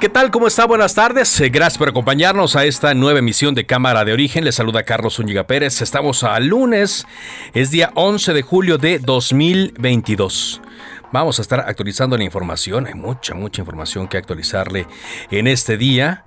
[0.00, 0.30] ¿Qué tal?
[0.30, 0.64] ¿Cómo está?
[0.64, 1.38] Buenas tardes.
[1.42, 4.46] Eh, Gracias por acompañarnos a esta nueva emisión de Cámara de Origen.
[4.46, 5.82] Les saluda Carlos Zúñiga Pérez.
[5.82, 7.06] Estamos a lunes,
[7.52, 10.62] es día 11 de julio de 2022.
[11.12, 12.86] Vamos a estar actualizando la información.
[12.86, 14.86] Hay mucha, mucha información que actualizarle
[15.30, 16.24] en este día.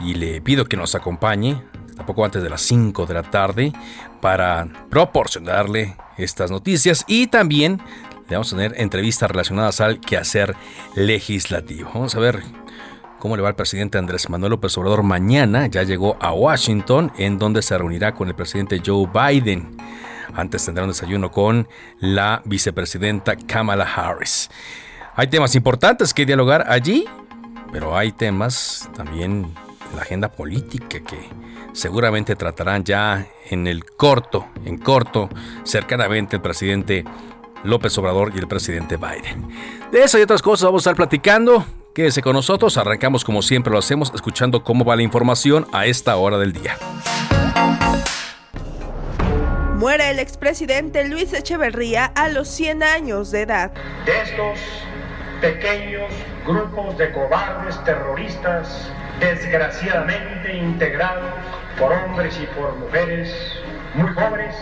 [0.00, 1.60] Y le pido que nos acompañe,
[1.96, 3.72] tampoco antes de las 5 de la tarde,
[4.20, 7.04] para proporcionarle estas noticias.
[7.08, 7.82] Y también
[8.28, 10.54] le vamos a tener entrevistas relacionadas al quehacer
[10.94, 11.90] legislativo.
[11.92, 12.40] Vamos a ver
[13.20, 15.68] cómo le va al presidente Andrés Manuel López Obrador mañana.
[15.68, 19.76] Ya llegó a Washington, en donde se reunirá con el presidente Joe Biden.
[20.34, 21.68] Antes tendrá un desayuno con
[22.00, 24.50] la vicepresidenta Kamala Harris.
[25.14, 27.04] Hay temas importantes que dialogar allí,
[27.70, 29.54] pero hay temas también
[29.90, 31.28] en la agenda política que
[31.72, 35.28] seguramente tratarán ya en el corto, en corto,
[35.64, 37.04] cercanamente el presidente
[37.64, 39.48] López Obrador y el presidente Biden.
[39.92, 41.66] De eso y otras cosas vamos a estar platicando.
[42.00, 46.16] Quédese con nosotros, arrancamos como siempre lo hacemos, escuchando cómo va la información a esta
[46.16, 46.78] hora del día.
[49.74, 53.72] Muere el expresidente Luis Echeverría a los 100 años de edad.
[54.06, 54.58] De estos
[55.42, 56.10] pequeños
[56.46, 58.90] grupos de cobardes terroristas,
[59.20, 61.34] desgraciadamente integrados
[61.78, 63.30] por hombres y por mujeres
[63.92, 64.56] muy jóvenes,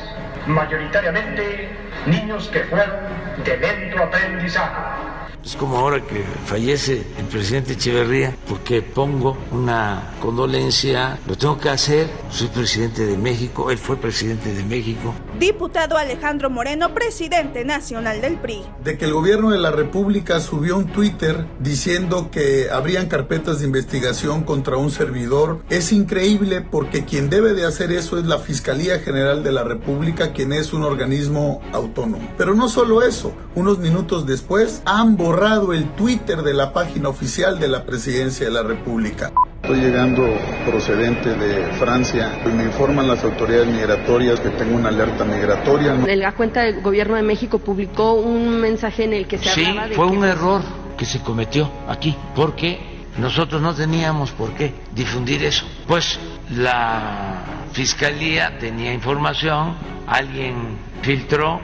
[0.48, 1.68] mayoritariamente
[2.04, 2.96] niños que fueron
[3.44, 5.17] de lento aprendizaje.
[5.44, 11.70] Es como ahora que fallece el presidente Echeverría, porque pongo una condolencia, lo tengo que
[11.70, 15.14] hacer, soy presidente de México, él fue presidente de México.
[15.38, 18.64] Diputado Alejandro Moreno, presidente nacional del PRI.
[18.82, 23.66] De que el gobierno de la República subió un Twitter diciendo que habrían carpetas de
[23.66, 28.98] investigación contra un servidor es increíble porque quien debe de hacer eso es la Fiscalía
[28.98, 32.28] General de la República, quien es un organismo autónomo.
[32.36, 37.60] Pero no solo eso, unos minutos después han borrado el Twitter de la página oficial
[37.60, 39.32] de la Presidencia de la República.
[39.68, 40.26] Estoy llegando
[40.64, 45.92] procedente de Francia y me informan las autoridades migratorias que tengo una alerta migratoria.
[45.92, 49.88] La cuenta del Gobierno de México publicó un mensaje en el que se sí, hablaba
[49.88, 50.16] de fue que...
[50.16, 50.62] un error
[50.96, 52.80] que se cometió aquí, porque
[53.18, 55.66] nosotros no teníamos por qué difundir eso.
[55.86, 56.18] Pues
[56.48, 59.76] la Fiscalía tenía información,
[60.06, 61.60] alguien filtró,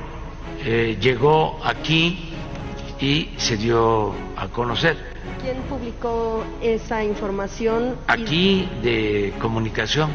[0.63, 2.35] eh, llegó aquí
[3.01, 5.14] y se dio a conocer.
[5.45, 7.97] ¿Quién publicó esa información?
[8.07, 10.11] Aquí de comunicación,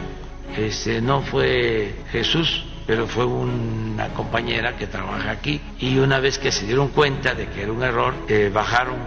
[0.58, 6.52] este, no fue Jesús, pero fue una compañera que trabaja aquí y una vez que
[6.52, 8.98] se dieron cuenta de que era un error, eh, bajaron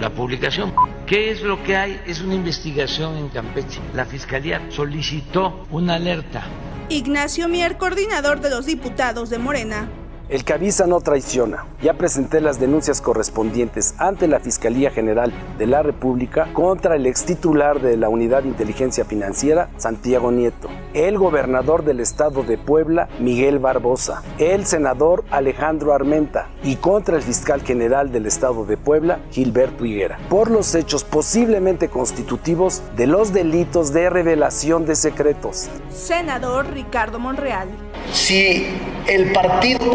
[0.00, 0.72] la publicación.
[1.04, 2.00] ¿Qué es lo que hay?
[2.06, 3.80] Es una investigación en Campeche.
[3.92, 6.44] La Fiscalía solicitó una alerta.
[6.90, 9.88] Ignacio Mier, coordinador de los diputados de Morena.
[10.32, 11.66] El que avisa no traiciona.
[11.82, 17.26] Ya presenté las denuncias correspondientes ante la Fiscalía General de la República contra el ex
[17.26, 23.10] titular de la Unidad de Inteligencia Financiera, Santiago Nieto, el gobernador del estado de Puebla,
[23.20, 29.20] Miguel Barbosa, el senador Alejandro Armenta y contra el fiscal general del estado de Puebla,
[29.32, 35.68] Gilberto Higuera, por los hechos posiblemente constitutivos de los delitos de revelación de secretos.
[35.90, 37.68] Senador Ricardo Monreal.
[38.12, 38.66] Si
[39.06, 39.90] el partido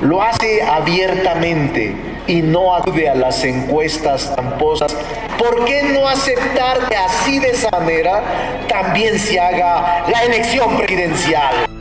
[0.00, 1.94] lo hace abiertamente
[2.26, 4.94] y no acude a las encuestas tramposas,
[5.38, 8.22] ¿por qué no aceptar que así de esa manera
[8.68, 11.71] también se haga la elección presidencial?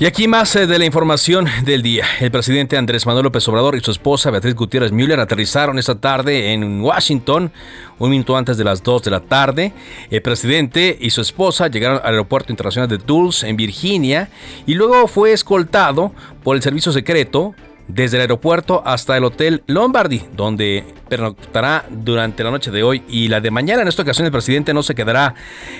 [0.00, 2.06] Y aquí más eh, de la información del día.
[2.20, 6.54] El presidente Andrés Manuel López Obrador y su esposa Beatriz Gutiérrez Müller aterrizaron esta tarde
[6.54, 7.52] en Washington,
[7.98, 9.74] un minuto antes de las 2 de la tarde.
[10.10, 14.30] El presidente y su esposa llegaron al aeropuerto internacional de Dulles, en Virginia,
[14.64, 17.54] y luego fue escoltado por el servicio secreto
[17.94, 23.28] desde el aeropuerto hasta el Hotel Lombardy, donde pernoctará durante la noche de hoy y
[23.28, 23.82] la de mañana.
[23.82, 25.34] En esta ocasión el presidente no se quedará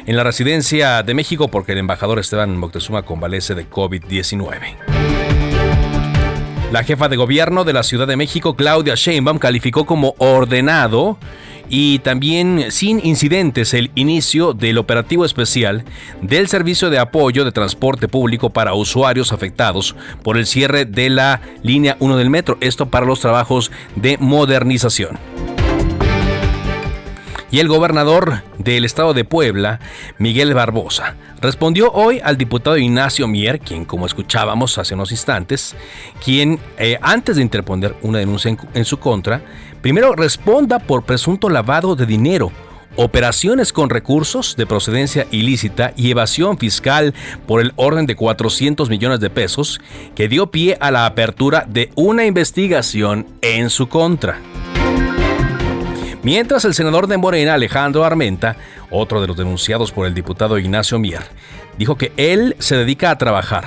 [0.06, 5.20] en la residencia de México porque el embajador Esteban Moctezuma convalece de COVID-19.
[6.72, 11.18] La jefa de gobierno de la Ciudad de México, Claudia Sheinbaum, calificó como ordenado
[11.70, 15.84] y también sin incidentes el inicio del operativo especial
[16.20, 21.40] del servicio de apoyo de transporte público para usuarios afectados por el cierre de la
[21.62, 25.18] línea 1 del metro, esto para los trabajos de modernización.
[27.50, 29.80] Y el gobernador del estado de Puebla,
[30.18, 35.74] Miguel Barbosa, respondió hoy al diputado Ignacio Mier, quien como escuchábamos hace unos instantes,
[36.24, 39.42] quien eh, antes de interponer una denuncia en su contra,
[39.82, 42.52] Primero, responda por presunto lavado de dinero,
[42.96, 47.14] operaciones con recursos de procedencia ilícita y evasión fiscal
[47.46, 49.80] por el orden de 400 millones de pesos
[50.14, 54.38] que dio pie a la apertura de una investigación en su contra.
[56.22, 58.56] Mientras el senador de Morena, Alejandro Armenta,
[58.90, 61.22] otro de los denunciados por el diputado Ignacio Mier,
[61.78, 63.64] dijo que él se dedica a trabajar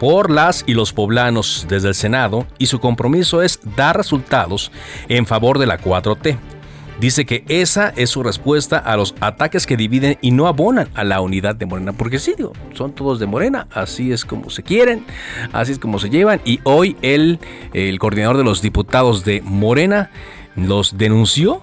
[0.00, 4.72] por las y los poblanos desde el Senado y su compromiso es dar resultados
[5.08, 6.38] en favor de la 4T.
[6.98, 11.04] Dice que esa es su respuesta a los ataques que dividen y no abonan a
[11.04, 11.92] la unidad de Morena.
[11.92, 12.34] Porque sí,
[12.74, 15.04] son todos de Morena, así es como se quieren,
[15.52, 16.40] así es como se llevan.
[16.44, 17.38] Y hoy él,
[17.72, 20.10] el coordinador de los diputados de Morena,
[20.56, 21.62] los denunció,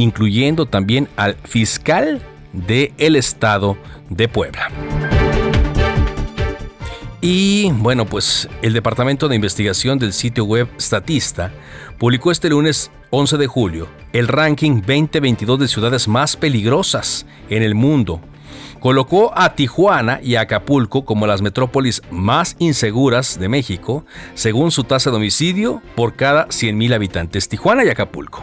[0.00, 3.76] incluyendo también al fiscal del estado
[4.08, 4.70] de Puebla.
[7.20, 11.52] Y bueno, pues el Departamento de Investigación del sitio web Statista
[11.98, 17.74] publicó este lunes 11 de julio el ranking 2022 de ciudades más peligrosas en el
[17.74, 18.22] mundo.
[18.80, 25.10] Colocó a Tijuana y Acapulco como las metrópolis más inseguras de México, según su tasa
[25.10, 27.50] de homicidio por cada 100.000 habitantes.
[27.50, 28.42] Tijuana y Acapulco.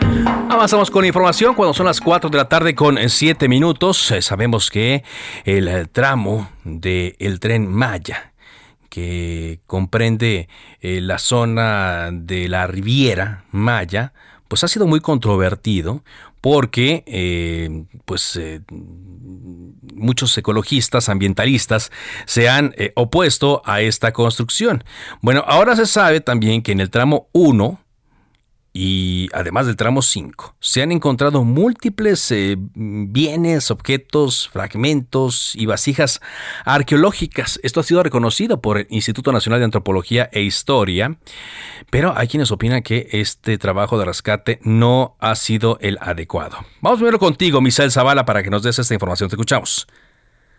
[0.61, 4.11] Avanzamos con información cuando son las 4 de la tarde con 7 minutos.
[4.11, 5.03] Eh, sabemos que
[5.43, 8.33] el eh, tramo del tren Maya,
[8.87, 10.49] que comprende
[10.79, 14.13] eh, la zona de la Riviera Maya,
[14.47, 16.03] pues ha sido muy controvertido
[16.41, 18.39] porque pues
[19.95, 21.91] muchos ecologistas, ambientalistas
[22.25, 24.83] se han opuesto a esta construcción.
[25.21, 27.79] Bueno, ahora se sabe también que en el tramo 1
[28.73, 36.21] y además del tramo 5, se han encontrado múltiples eh, bienes, objetos, fragmentos y vasijas
[36.63, 37.59] arqueológicas.
[37.63, 41.17] Esto ha sido reconocido por el Instituto Nacional de Antropología e Historia,
[41.89, 46.57] pero hay quienes opinan que este trabajo de rescate no ha sido el adecuado.
[46.79, 49.29] Vamos primero contigo, Misael Zavala, para que nos des esta información.
[49.29, 49.87] Te escuchamos.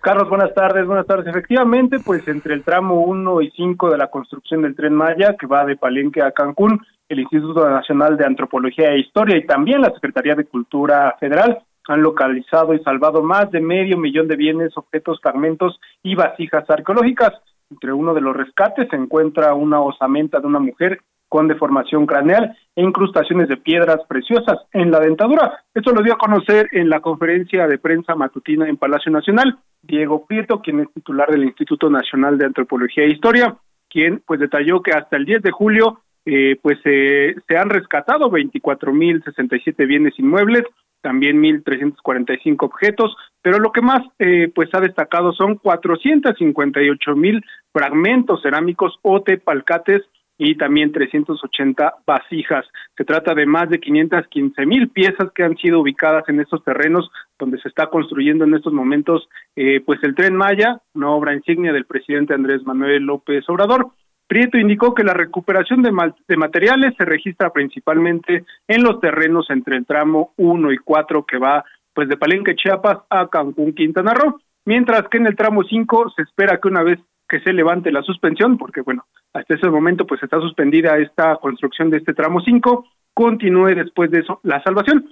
[0.02, 1.28] Carlos, buenas tardes, buenas tardes.
[1.28, 5.46] Efectivamente, pues entre el tramo 1 y 5 de la construcción del tren Maya, que
[5.46, 9.92] va de Palenque a Cancún, el Instituto Nacional de Antropología e Historia y también la
[9.92, 15.20] Secretaría de Cultura Federal han localizado y salvado más de medio millón de bienes, objetos,
[15.20, 17.32] fragmentos y vasijas arqueológicas.
[17.70, 22.56] Entre uno de los rescates se encuentra una osamenta de una mujer con deformación craneal
[22.76, 25.64] e incrustaciones de piedras preciosas en la dentadura.
[25.74, 30.26] Esto lo dio a conocer en la conferencia de prensa matutina en Palacio Nacional Diego
[30.26, 33.56] Prieto, quien es titular del Instituto Nacional de Antropología e Historia,
[33.88, 38.30] quien pues detalló que hasta el 10 de julio eh, pues eh, se han rescatado
[38.30, 40.64] 24.067 bienes inmuebles,
[41.00, 48.98] también 1.345 objetos, pero lo que más eh, pues ha destacado son 458.000 fragmentos cerámicos
[49.02, 50.02] o tepalcates
[50.38, 52.66] y también 380 vasijas.
[52.96, 57.10] Se trata de más de 515 mil piezas que han sido ubicadas en estos terrenos
[57.38, 61.72] donde se está construyendo en estos momentos eh, pues el tren Maya, una obra insignia
[61.72, 63.92] del presidente Andrés Manuel López Obrador.
[64.26, 65.92] Prieto indicó que la recuperación de,
[66.36, 71.64] materiales se registra principalmente en los terrenos entre el tramo 1 y 4 que va
[71.92, 76.22] pues de Palenque, Chiapas a Cancún, Quintana Roo, mientras que en el tramo 5 se
[76.22, 76.98] espera que una vez
[77.28, 81.90] que se levante la suspensión, porque bueno, hasta ese momento pues está suspendida esta construcción
[81.90, 85.08] de este tramo 5, continúe después de eso la salvación.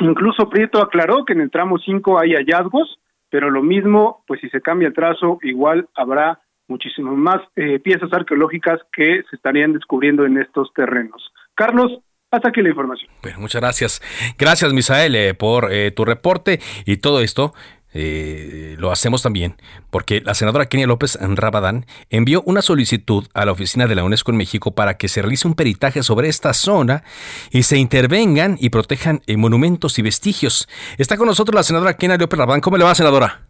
[0.00, 2.98] Incluso Prieto aclaró que en el tramo 5 hay hallazgos,
[3.30, 8.12] pero lo mismo, pues si se cambia el trazo, igual habrá muchísimas más eh, piezas
[8.12, 11.32] arqueológicas que se estarían descubriendo en estos terrenos.
[11.54, 11.98] Carlos,
[12.30, 13.10] hasta aquí la información.
[13.38, 14.02] Muchas gracias.
[14.38, 17.52] Gracias, Misael, eh, por eh, tu reporte y todo esto
[17.92, 19.56] eh, lo hacemos también
[19.90, 24.30] porque la senadora Kenia López Rabadán envió una solicitud a la oficina de la UNESCO
[24.30, 27.02] en México para que se realice un peritaje sobre esta zona
[27.50, 30.68] y se intervengan y protejan eh, monumentos y vestigios.
[30.98, 32.60] Está con nosotros la senadora Kenia López Rabadán.
[32.60, 33.49] ¿Cómo le va, senadora?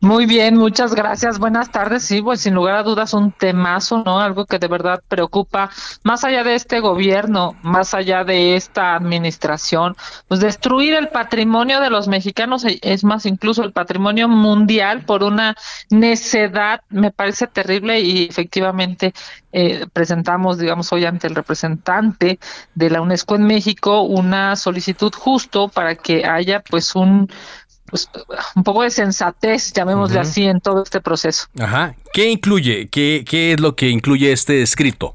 [0.00, 1.38] Muy bien, muchas gracias.
[1.38, 2.04] Buenas tardes.
[2.04, 4.20] Sí, pues sin lugar a dudas un temazo, ¿no?
[4.20, 5.70] Algo que de verdad preocupa,
[6.02, 9.96] más allá de este gobierno, más allá de esta administración,
[10.28, 15.22] pues destruir el patrimonio de los mexicanos, e, es más, incluso el patrimonio mundial por
[15.22, 15.56] una
[15.90, 19.14] necedad, me parece terrible y efectivamente
[19.52, 22.38] eh, presentamos, digamos, hoy ante el representante
[22.74, 27.28] de la UNESCO en México una solicitud justo para que haya pues un
[27.94, 28.10] pues,
[28.56, 31.46] un poco de sensatez, llamémosle así, en todo este proceso.
[31.60, 31.94] Ajá.
[32.12, 32.88] ¿Qué incluye?
[32.88, 35.14] ¿Qué, ¿Qué es lo que incluye este escrito?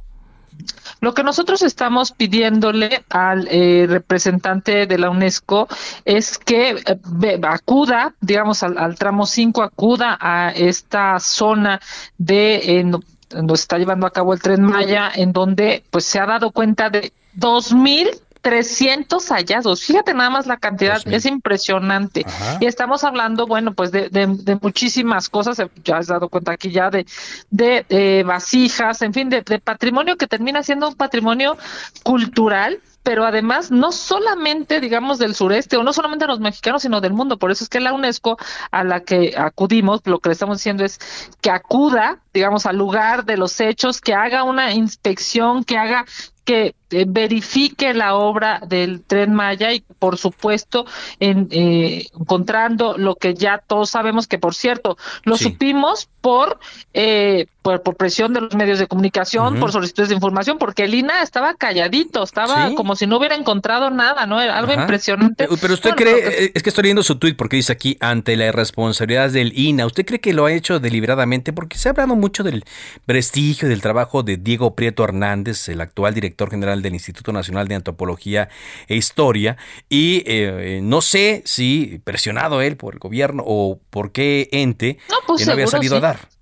[1.02, 5.68] Lo que nosotros estamos pidiéndole al eh, representante de la UNESCO
[6.06, 11.82] es que eh, acuda, digamos, al, tramo 5, acuda a esta zona
[12.18, 12.90] de
[13.30, 16.90] donde está llevando a cabo el tren Maya, en donde pues se ha dado cuenta
[16.90, 18.10] de dos mil
[18.42, 19.84] 300 hallazgos.
[19.84, 22.26] Fíjate nada más la cantidad, es impresionante.
[22.60, 26.72] Y estamos hablando, bueno, pues de, de, muchísimas cosas, eh, ya has dado cuenta aquí
[26.72, 27.06] ya de,
[27.50, 31.58] de, vasijas, en fin, de, patrimonio que termina siendo un patrimonio
[32.04, 37.02] cultural pero además no solamente, digamos, del sureste, o no solamente de los mexicanos, sino
[37.02, 37.40] del mundo.
[37.40, 38.38] Por eso es que la UNESCO
[38.70, 41.00] a la que acudimos, lo que le estamos diciendo es
[41.42, 46.06] que acuda, digamos, al lugar de los hechos, que haga una inspección, que haga
[46.44, 50.88] que eh, verifique la obra del tren Maya y por supuesto
[51.20, 56.60] en, eh, encontrando lo que ya todos sabemos que por cierto lo supimos por,
[56.94, 61.22] eh, por, presión de los medios de comunicación por solicitudes de información porque el INA
[61.22, 65.48] estaba calladito estaba como si no hubiera encontrado nada no era algo impresionante.
[65.62, 69.30] Pero usted cree es que estoy leyendo su tuit porque dice aquí ante la irresponsabilidad
[69.30, 72.66] del INA usted cree que lo ha hecho deliberadamente porque se ha hablado mucho del
[73.06, 77.76] prestigio del trabajo de Diego Prieto Hernández el actual director general del Instituto Nacional de
[77.76, 78.50] Antropología
[78.88, 79.58] e Historia
[79.90, 85.18] y eh, no sé si presionado él por el gobierno o por qué ente no,
[85.28, 86.39] pues no había salido a dar.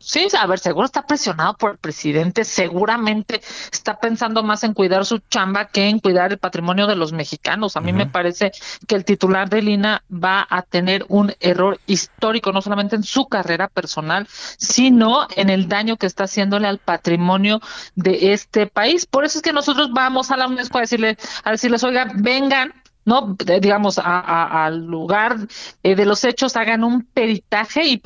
[0.00, 3.40] Sí, a ver, seguro está presionado por el presidente, seguramente
[3.72, 7.76] está pensando más en cuidar su chamba que en cuidar el patrimonio de los mexicanos.
[7.76, 8.52] A mí me parece
[8.86, 13.26] que el titular de Lina va a tener un error histórico, no solamente en su
[13.26, 17.60] carrera personal, sino en el daño que está haciéndole al patrimonio
[17.96, 19.04] de este país.
[19.04, 22.72] Por eso es que nosotros vamos a la UNESCO a decirle, a decirles, oigan, vengan,
[23.08, 23.34] ¿no?
[23.60, 25.38] digamos, al lugar
[25.82, 28.00] eh, de los hechos, hagan un peritaje y,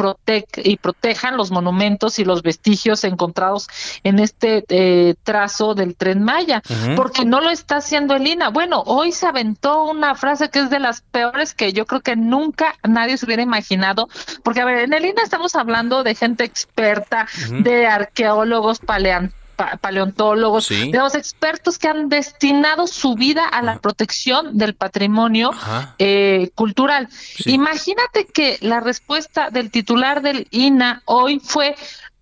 [0.65, 3.69] y protejan los monumentos y los vestigios encontrados
[4.05, 6.63] en este eh, trazo del tren Maya,
[6.97, 8.51] porque no lo está haciendo el INA.
[8.51, 12.15] Bueno, hoy se aventó una frase que es de las peores que yo creo que
[12.15, 14.09] nunca nadie se hubiera imaginado,
[14.45, 19.42] porque a ver, en el INA estamos hablando de gente experta, de arqueólogos, paleontólogos,
[19.81, 25.51] paleontólogos, de los expertos que han destinado su vida a la protección del patrimonio
[25.99, 27.09] eh, cultural.
[27.47, 31.75] Imagínate que la respuesta del titular del INA hoy fue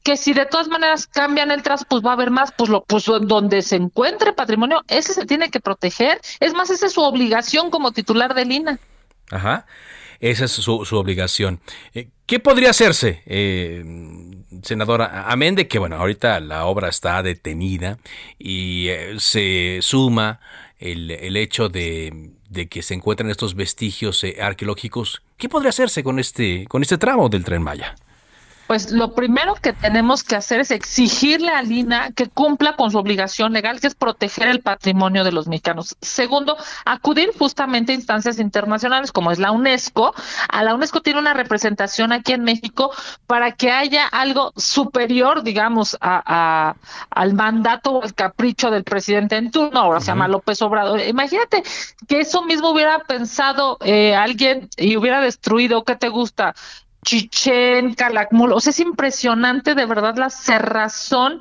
[0.02, 2.84] que si de todas maneras cambian el trazo, pues va a haber más, pues lo,
[2.84, 6.20] pues donde se encuentre patrimonio, ese se tiene que proteger.
[6.40, 8.78] Es más, esa es su obligación como titular del INA.
[9.30, 9.66] Ajá.
[10.20, 11.60] Esa es su, obligación.
[11.94, 13.84] Eh, ¿Qué podría hacerse, eh,
[14.62, 15.24] senadora?
[15.26, 17.98] Amén de que, bueno, ahorita la obra está detenida
[18.38, 20.38] y eh, se suma
[20.78, 22.30] el, el hecho de,
[22.70, 25.22] que se encuentran estos vestigios arqueológicos.
[25.38, 27.96] ¿Qué podría hacerse con este, con este tramo del tren Maya?
[28.70, 32.98] Pues lo primero que tenemos que hacer es exigirle a Lina que cumpla con su
[32.98, 35.96] obligación legal, que es proteger el patrimonio de los mexicanos.
[36.00, 40.14] Segundo, acudir justamente a instancias internacionales como es la UNESCO.
[40.48, 42.92] A la UNESCO tiene una representación aquí en México
[43.26, 46.76] para que haya algo superior, digamos, a,
[47.10, 51.00] al mandato o al capricho del presidente en turno, ahora se llama López Obrador.
[51.00, 51.64] Imagínate
[52.06, 56.54] que eso mismo hubiera pensado eh, alguien y hubiera destruido, ¿qué te gusta?
[57.04, 61.40] Chichen, Calakmul, o sea, es impresionante de verdad la cerrazón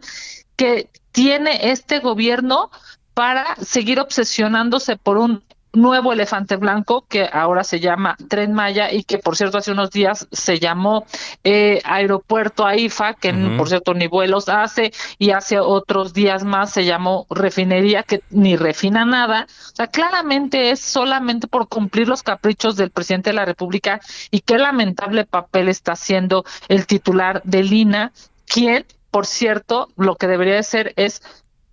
[0.56, 2.72] que tiene este gobierno
[3.14, 9.04] para seguir obsesionándose por un nuevo elefante blanco que ahora se llama Tren Maya y
[9.04, 11.06] que por cierto hace unos días se llamó
[11.44, 16.86] eh, Aeropuerto AIFA, que por cierto ni vuelos hace y hace otros días más se
[16.86, 19.48] llamó refinería que ni refina nada.
[19.50, 24.42] O sea, claramente es solamente por cumplir los caprichos del presidente de la República y
[24.42, 28.12] qué lamentable papel está haciendo el titular de Lina,
[28.48, 31.22] quien, por cierto, lo que debería de ser es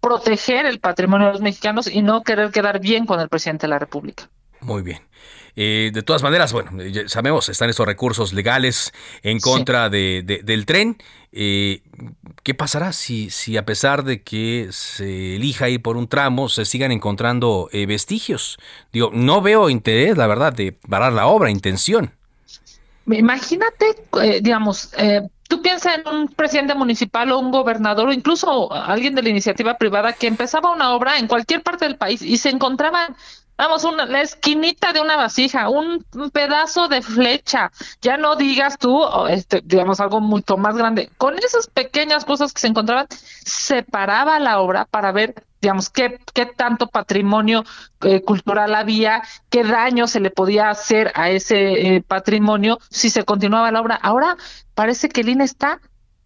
[0.06, 3.70] proteger el patrimonio de los mexicanos y no querer quedar bien con el presidente de
[3.70, 4.30] la República.
[4.60, 5.00] Muy bien.
[5.56, 6.70] Eh, de todas maneras, bueno,
[7.06, 8.92] sabemos, están estos recursos legales
[9.24, 10.98] en contra de, del tren.
[11.32, 11.82] Eh,
[12.44, 16.64] ¿Qué pasará si, si a pesar de que se elija ir por un tramo, se
[16.66, 18.58] sigan encontrando eh, vestigios?
[18.92, 22.12] Digo, no veo interés, la verdad, de parar la obra, intención.
[23.06, 23.86] Imagínate,
[24.40, 24.90] digamos,
[25.48, 29.78] Tú piensas en un presidente municipal o un gobernador o incluso alguien de la iniciativa
[29.78, 33.16] privada que empezaba una obra en cualquier parte del país y se encontraban
[33.58, 37.72] Vamos, una, la esquinita de una vasija, un, pedazo de flecha.
[38.02, 41.10] Ya no digas tú, este, digamos, algo mucho más grande.
[41.16, 46.46] Con esas pequeñas cosas que se encontraban, separaba la obra para ver, digamos, qué, qué
[46.46, 47.64] tanto patrimonio
[48.02, 53.24] eh, cultural había, qué daño se le podía hacer a ese eh, patrimonio si se
[53.24, 53.96] continuaba la obra.
[53.96, 54.36] Ahora
[54.74, 55.80] parece que el INE está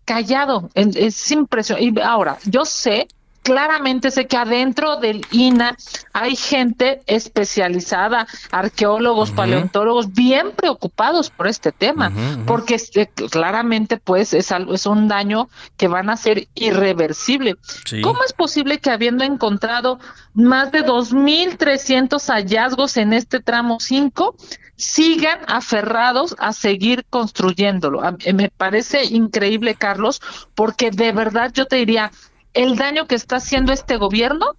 [0.04, 0.70] callado.
[0.74, 2.00] Es impresionante.
[2.00, 3.08] Y ahora, yo sé
[3.42, 5.76] claramente sé que adentro del INA
[6.12, 12.12] hay gente especializada, arqueólogos, paleontólogos, bien preocupados por este tema,
[12.46, 17.56] porque este, claramente pues es algo, es un daño que van a ser irreversible.
[18.02, 19.98] ¿Cómo es posible que habiendo encontrado
[20.34, 24.36] más de 2.300 hallazgos en este tramo 5,
[24.76, 28.00] sigan aferrados a seguir construyéndolo?
[28.32, 30.20] me parece increíble, Carlos,
[30.54, 32.10] porque de verdad yo te diría,
[32.54, 34.56] el daño que está haciendo este gobierno,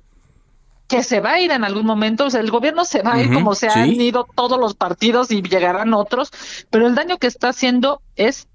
[0.87, 3.21] que se va a ir en algún momento, o sea, el gobierno se va a
[3.21, 6.31] ir como se han ido todos los partidos y llegarán otros,
[6.69, 8.47] pero el daño que está haciendo es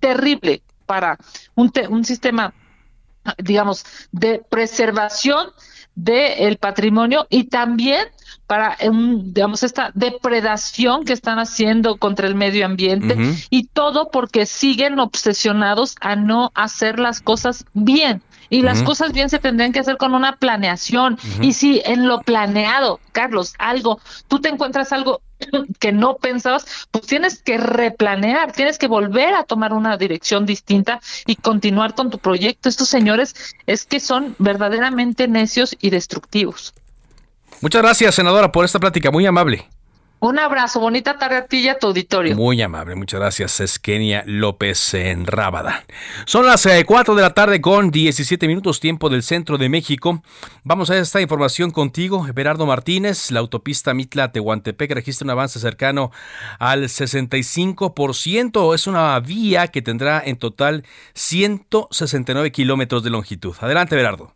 [0.00, 1.18] terrible para
[1.54, 2.52] un, un sistema,
[3.38, 5.52] digamos, de preservación
[5.94, 8.08] del patrimonio y también
[8.46, 8.76] para,
[9.32, 13.16] digamos, esta depredación que están haciendo contra el medio ambiente
[13.50, 18.22] y todo porque siguen obsesionados a no hacer las cosas bien.
[18.54, 21.18] Y las cosas bien se tendrían que hacer con una planeación.
[21.40, 25.22] Y si en lo planeado, Carlos, algo, tú te encuentras algo
[25.80, 31.00] que no pensabas, pues tienes que replanear, tienes que volver a tomar una dirección distinta
[31.26, 32.68] y continuar con tu proyecto.
[32.68, 33.34] Estos señores
[33.66, 36.74] es que son verdaderamente necios y destructivos.
[37.60, 39.68] Muchas gracias, senadora, por esta plática muy amable.
[40.24, 42.34] Un abrazo, bonita tarde a ti y a tu auditorio.
[42.34, 43.60] Muy amable, muchas gracias.
[43.60, 45.84] Es Kenia López en Rábada.
[46.24, 50.22] Son las 4 eh, de la tarde con 17 minutos tiempo del centro de México.
[50.62, 53.30] Vamos a esta información contigo, Berardo Martínez.
[53.32, 56.10] La autopista Mitla-Tehuantepec registra un avance cercano
[56.58, 58.74] al 65%.
[58.74, 63.54] Es una vía que tendrá en total 169 kilómetros de longitud.
[63.60, 64.32] Adelante, Berardo.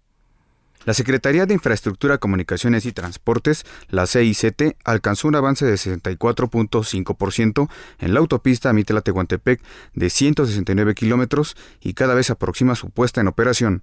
[0.84, 8.14] La Secretaría de Infraestructura, Comunicaciones y Transportes, la CICT, alcanzó un avance de 64.5% en
[8.14, 9.60] la autopista Mitla-Tehuantepec
[9.94, 13.82] de 169 kilómetros y cada vez aproxima su puesta en operación.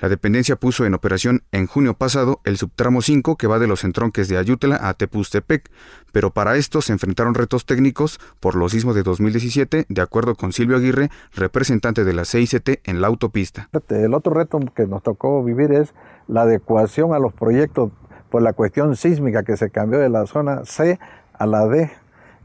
[0.00, 3.84] La dependencia puso en operación en junio pasado el subtramo 5 que va de los
[3.84, 5.70] entronques de Ayutla a Tepustepec,
[6.10, 10.52] pero para esto se enfrentaron retos técnicos por los sismos de 2017, de acuerdo con
[10.52, 13.68] Silvio Aguirre, representante de la CICT en la autopista.
[13.88, 15.94] El otro reto que nos tocó vivir es
[16.26, 17.92] la adecuación a los proyectos
[18.30, 20.98] por la cuestión sísmica que se cambió de la zona C
[21.32, 21.88] a la D,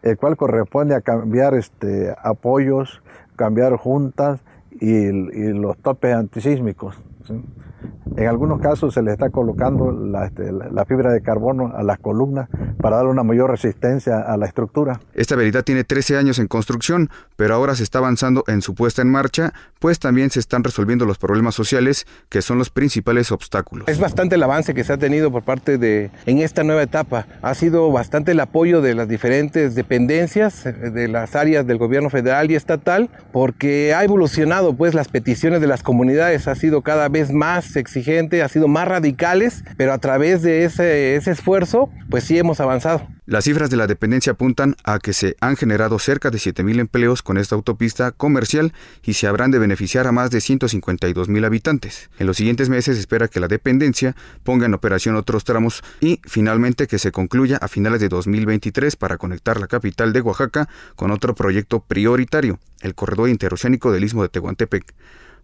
[0.04, 3.02] el cual corresponde a cambiar este, apoyos,
[3.36, 6.96] cambiar juntas y, y los topes antisísmicos.
[7.30, 12.00] something En algunos casos se le está colocando este, la, fibra de carbono a las
[12.00, 12.50] columnas
[12.82, 15.00] para dar una mayor resistencia a la estructura.
[15.14, 19.02] Esta vereda tiene 13 años en construcción, pero ahora se está avanzando en su puesta
[19.02, 23.88] en marcha, pues también se están resolviendo los problemas sociales que son los principales obstáculos.
[23.88, 27.26] Es bastante el avance que se ha tenido por parte de, en esta nueva etapa.
[27.42, 32.52] Ha sido bastante el apoyo de las diferentes dependencias, de las áreas del gobierno federal
[32.52, 37.32] y estatal, porque ha evolucionado pues las peticiones de las comunidades, ha sido cada vez
[37.32, 42.60] más exigente, ha sido más radicales, pero a través de ese, esfuerzo, pues sí hemos
[42.60, 43.08] avanzado.
[43.26, 47.22] Las cifras de la dependencia apuntan a que se han generado cerca de 7.000 empleos
[47.22, 52.10] con esta autopista comercial y se habrán de beneficiar a más de 152.000 habitantes.
[52.18, 56.88] En los siguientes meses espera que la dependencia ponga en operación otros tramos y finalmente
[56.88, 61.36] que se concluya a finales de 2023 para conectar la capital de Oaxaca con otro
[61.36, 64.96] proyecto prioritario, el corredor interoceánico del Istmo de Tehuantepec.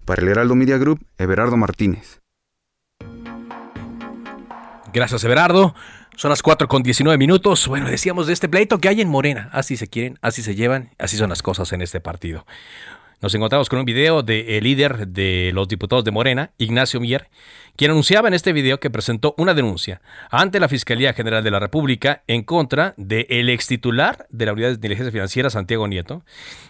[0.05, 2.24] Para el Heraldo Media Group, Everardo Martínez.
[4.95, 5.75] Gracias, Everardo.
[6.15, 7.67] Son las 4 con 19 minutos.
[7.67, 9.49] Bueno, decíamos de este pleito que hay en Morena.
[9.51, 12.45] Así se quieren, así se llevan, así son las cosas en este partido.
[13.25, 17.27] Nos encontramos con un video del líder de los diputados de Morena, Ignacio Mier,
[17.75, 21.59] quien anunciaba en este video que presentó una denuncia ante la Fiscalía General de la
[21.59, 26.23] República en contra del ex titular de la Unidad de Inteligencia Financiera, Santiago Nieto,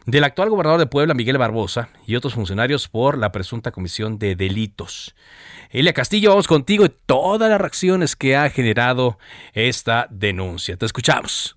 [0.06, 4.38] del actual gobernador de Puebla, Miguel Barbosa, y otros funcionarios por la presunta comisión de
[4.38, 5.14] delitos.
[5.72, 9.20] Elia Castillo, vamos contigo y todas las reacciones que ha generado
[9.52, 10.78] esta denuncia.
[10.78, 11.55] Te escuchamos.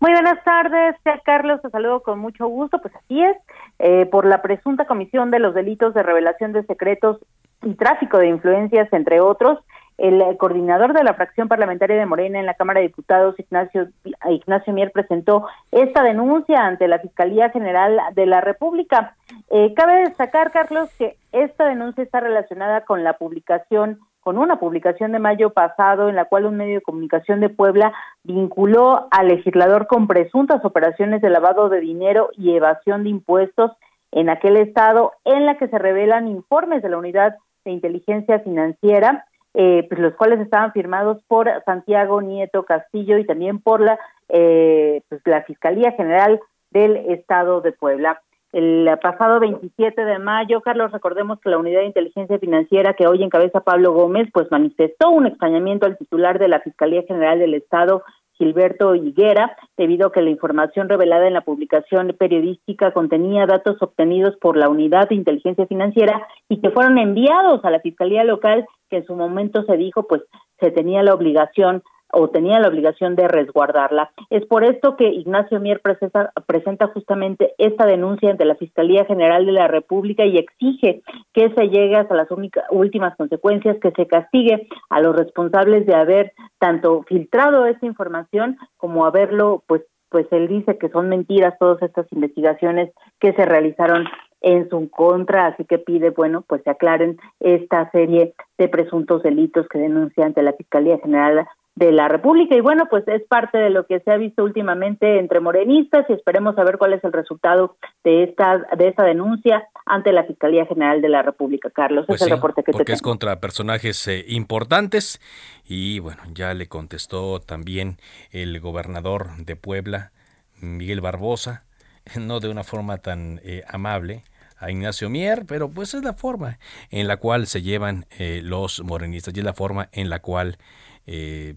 [0.00, 2.80] Muy buenas tardes, Carlos, te saludo con mucho gusto.
[2.80, 3.36] Pues así es,
[3.78, 7.18] eh, por la presunta comisión de los delitos de revelación de secretos
[7.62, 9.58] y tráfico de influencias, entre otros,
[9.96, 13.88] el coordinador de la fracción parlamentaria de Morena en la Cámara de Diputados, Ignacio,
[14.28, 19.16] Ignacio Mier, presentó esta denuncia ante la Fiscalía General de la República.
[19.50, 25.12] Eh, cabe destacar, Carlos, que esta denuncia está relacionada con la publicación con una publicación
[25.12, 29.86] de mayo pasado en la cual un medio de comunicación de Puebla vinculó al legislador
[29.86, 33.72] con presuntas operaciones de lavado de dinero y evasión de impuestos
[34.12, 39.26] en aquel estado, en la que se revelan informes de la unidad de inteligencia financiera,
[39.52, 43.98] eh, pues los cuales estaban firmados por Santiago Nieto Castillo y también por la,
[44.30, 48.22] eh, pues la Fiscalía General del Estado de Puebla.
[48.54, 53.20] El pasado 27 de mayo, Carlos, recordemos que la Unidad de Inteligencia Financiera que hoy
[53.20, 58.04] encabeza Pablo Gómez, pues manifestó un extrañamiento al titular de la Fiscalía General del Estado,
[58.34, 64.36] Gilberto Higuera, debido a que la información revelada en la publicación periodística contenía datos obtenidos
[64.36, 68.98] por la Unidad de Inteligencia Financiera y que fueron enviados a la Fiscalía Local, que
[68.98, 70.22] en su momento se dijo, pues
[70.60, 71.82] se tenía la obligación
[72.14, 74.10] o tenía la obligación de resguardarla.
[74.30, 79.44] Es por esto que Ignacio Mier presenta, presenta justamente esta denuncia ante la Fiscalía General
[79.44, 82.28] de la República y exige que se llegue hasta las
[82.70, 89.04] últimas consecuencias, que se castigue a los responsables de haber tanto filtrado esta información como
[89.04, 94.04] haberlo, pues, pues él dice que son mentiras todas estas investigaciones que se realizaron
[94.44, 99.66] en su contra, así que pide, bueno, pues se aclaren esta serie de presuntos delitos
[99.68, 102.54] que denuncia ante la Fiscalía General de la República.
[102.54, 106.12] Y bueno, pues es parte de lo que se ha visto últimamente entre morenistas y
[106.12, 111.02] esperemos saber cuál es el resultado de esta, de esta denuncia ante la Fiscalía General
[111.02, 111.70] de la República.
[111.70, 115.20] Carlos, pues es el reporte que porque es contra personajes eh, importantes
[115.66, 117.96] y bueno, ya le contestó también
[118.30, 120.12] el gobernador de Puebla,
[120.60, 121.64] Miguel Barbosa,
[122.20, 124.22] no de una forma tan eh, amable,
[124.56, 126.58] a Ignacio Mier, pero pues es la forma
[126.90, 130.58] en la cual se llevan eh, los morenistas y es la forma en la cual
[131.06, 131.54] eh,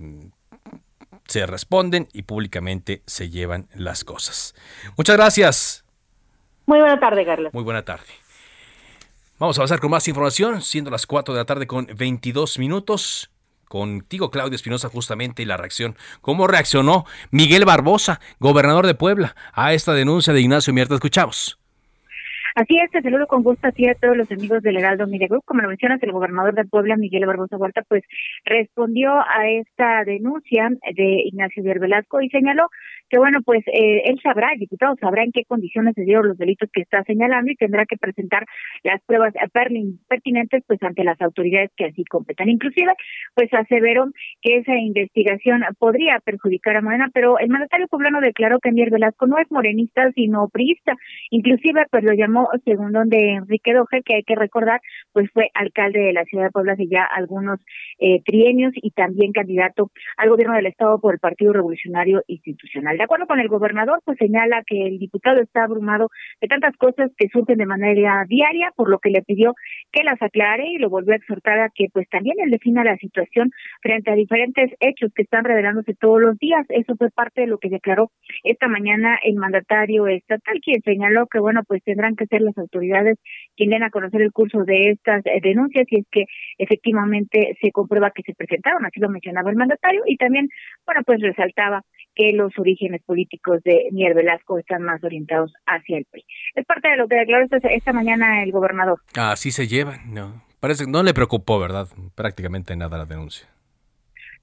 [1.28, 4.56] se responden y públicamente se llevan las cosas.
[4.98, 5.86] Muchas gracias.
[6.66, 7.54] Muy buena tarde, Carlos.
[7.54, 8.06] Muy buena tarde.
[9.40, 13.30] Vamos a avanzar con más información, siendo las 4 de la tarde con 22 minutos.
[13.68, 15.98] Contigo, Claudia Espinosa, justamente, y la reacción.
[16.22, 20.96] ¿Cómo reaccionó Miguel Barbosa, gobernador de Puebla, a esta denuncia de Ignacio Mierta?
[20.96, 21.60] Escuchamos.
[22.58, 25.44] Así es, te saludo con gusto a a todos los amigos del Heraldo Media Group.
[25.46, 28.04] Como lo mencionas, el gobernador de Puebla, Miguel Barbosa Huerta, pues
[28.46, 32.68] respondió a esta denuncia de Ignacio Díaz Velasco y señaló
[33.10, 36.38] que, bueno, pues eh, él sabrá, el diputado sabrá en qué condiciones se dieron los
[36.38, 38.46] delitos que está señalando y tendrá que presentar
[38.84, 39.34] las pruebas
[40.08, 42.50] pertinentes pues ante las autoridades que así competan.
[42.50, 42.94] Inclusive,
[43.36, 44.06] pues aseveró
[44.42, 49.28] que esa investigación podría perjudicar a Morena, pero el mandatario poblano declaró que Miguel Velasco
[49.28, 50.96] no es morenista, sino priista.
[51.30, 54.82] Inclusive, pues lo llamó según donde Enrique Doge, que hay que recordar,
[55.14, 57.60] pues fue alcalde de la ciudad de Puebla hace ya algunos
[58.00, 62.97] eh, trienios y también candidato al gobierno del estado por el Partido Revolucionario Institucional.
[62.98, 66.10] De acuerdo con el gobernador, pues señala que el diputado está abrumado
[66.42, 69.54] de tantas cosas que surgen de manera diaria, por lo que le pidió
[69.92, 72.98] que las aclare y lo volvió a exhortar a que pues también él defina la
[72.98, 76.66] situación frente a diferentes hechos que están revelándose todos los días.
[76.70, 78.12] Eso fue parte de lo que declaró
[78.44, 83.20] esta mañana el mandatario estatal, quien señaló que bueno, pues tendrán que ser las autoridades
[83.56, 86.26] quienes den a conocer el curso de estas eh, denuncias y es que
[86.58, 90.48] efectivamente se comprueba que se presentaron, así lo mencionaba el mandatario, y también,
[90.86, 91.84] bueno, pues resaltaba
[92.18, 96.26] que los orígenes políticos de Mier Velasco están más orientados hacia el PRI.
[96.56, 99.00] Es parte de lo que declaró esta, esta mañana el gobernador.
[99.16, 100.42] Así se llevan, no.
[100.60, 101.88] Parece que no le preocupó, ¿verdad?
[102.16, 103.48] Prácticamente nada la denuncia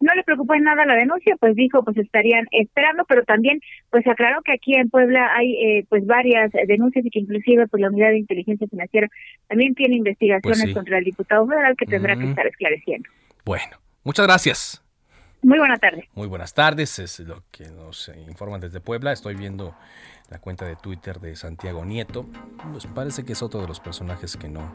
[0.00, 3.60] no le preocupó en nada la denuncia, pues dijo pues estarían esperando, pero también
[3.90, 7.80] pues aclaró que aquí en Puebla hay eh, pues varias denuncias y que inclusive pues
[7.80, 9.08] la unidad de inteligencia financiera
[9.48, 13.08] también tiene investigaciones pues contra el diputado federal que tendrá que estar esclareciendo.
[13.44, 14.83] Bueno, muchas gracias.
[15.44, 16.06] Muy buenas tardes.
[16.14, 19.12] Muy buenas tardes, es lo que nos informan desde Puebla.
[19.12, 19.76] Estoy viendo
[20.30, 22.26] la cuenta de Twitter de Santiago Nieto.
[22.72, 24.74] Pues parece que es otro de los personajes que no,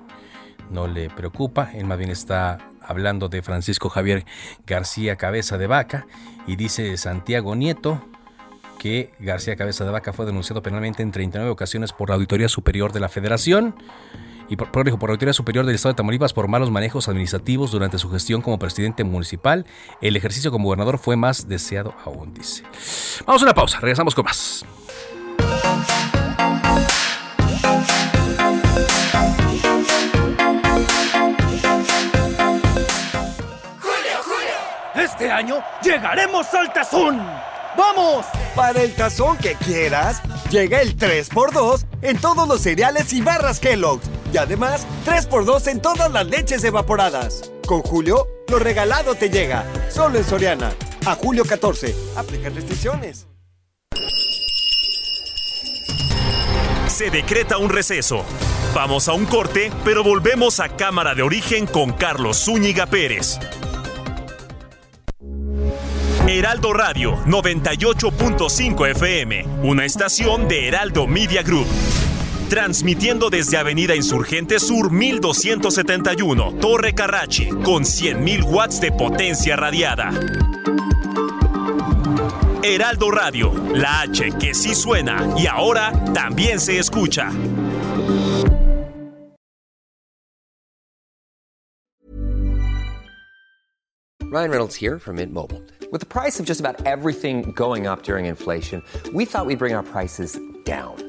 [0.70, 1.72] no le preocupa.
[1.74, 4.26] Él más bien está hablando de Francisco Javier
[4.68, 6.06] García Cabeza de Vaca
[6.46, 8.06] y dice Santiago Nieto
[8.78, 12.94] que García Cabeza de Vaca fue denunciado penalmente en 39 ocasiones por la Auditoría Superior
[12.94, 13.74] de la Federación
[14.50, 17.72] y por, por, por la Auditoría Superior del Estado de Tamaulipas por malos manejos administrativos
[17.72, 19.66] durante su gestión como presidente municipal.
[20.02, 22.64] El ejercicio como gobernador fue más deseado aún, dice.
[23.26, 24.66] Vamos a una pausa, regresamos con más.
[34.96, 37.22] Este año llegaremos al tazón.
[37.78, 38.26] ¡Vamos!
[38.56, 44.10] Para el tazón que quieras, llega el 3x2 en todos los cereales y barras Kellogg's.
[44.32, 47.52] Y además, 3x2 en todas las leches evaporadas.
[47.66, 49.66] Con Julio, lo regalado te llega.
[49.90, 50.72] Solo en Soriana.
[51.06, 51.96] A julio 14.
[52.16, 53.28] Aplican restricciones.
[56.88, 58.26] Se decreta un receso.
[58.76, 63.40] Vamos a un corte, pero volvemos a Cámara de Origen con Carlos Zúñiga Pérez.
[66.28, 71.66] Heraldo Radio 98.5 FM, una estación de Heraldo Media Group.
[72.50, 80.10] Transmitiendo desde Avenida Insurgente Sur 1271, Torre Carrachi, con 100.000 watts de potencia radiada.
[82.64, 87.32] Heraldo Radio, la H que sí suena y ahora también se escucha.
[94.32, 95.62] Ryan Reynolds here from Mint Mobile.
[95.92, 98.84] With the price of just about everything going up during inflation,
[99.14, 101.09] we thought we'd bring our prices down.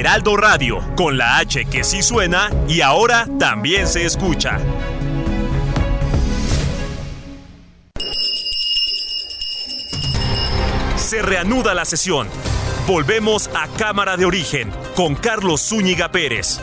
[0.00, 4.58] Heraldo Radio, con la H que sí suena y ahora también se escucha.
[10.96, 12.28] Se reanuda la sesión.
[12.86, 16.62] Volvemos a Cámara de Origen con Carlos Zúñiga Pérez.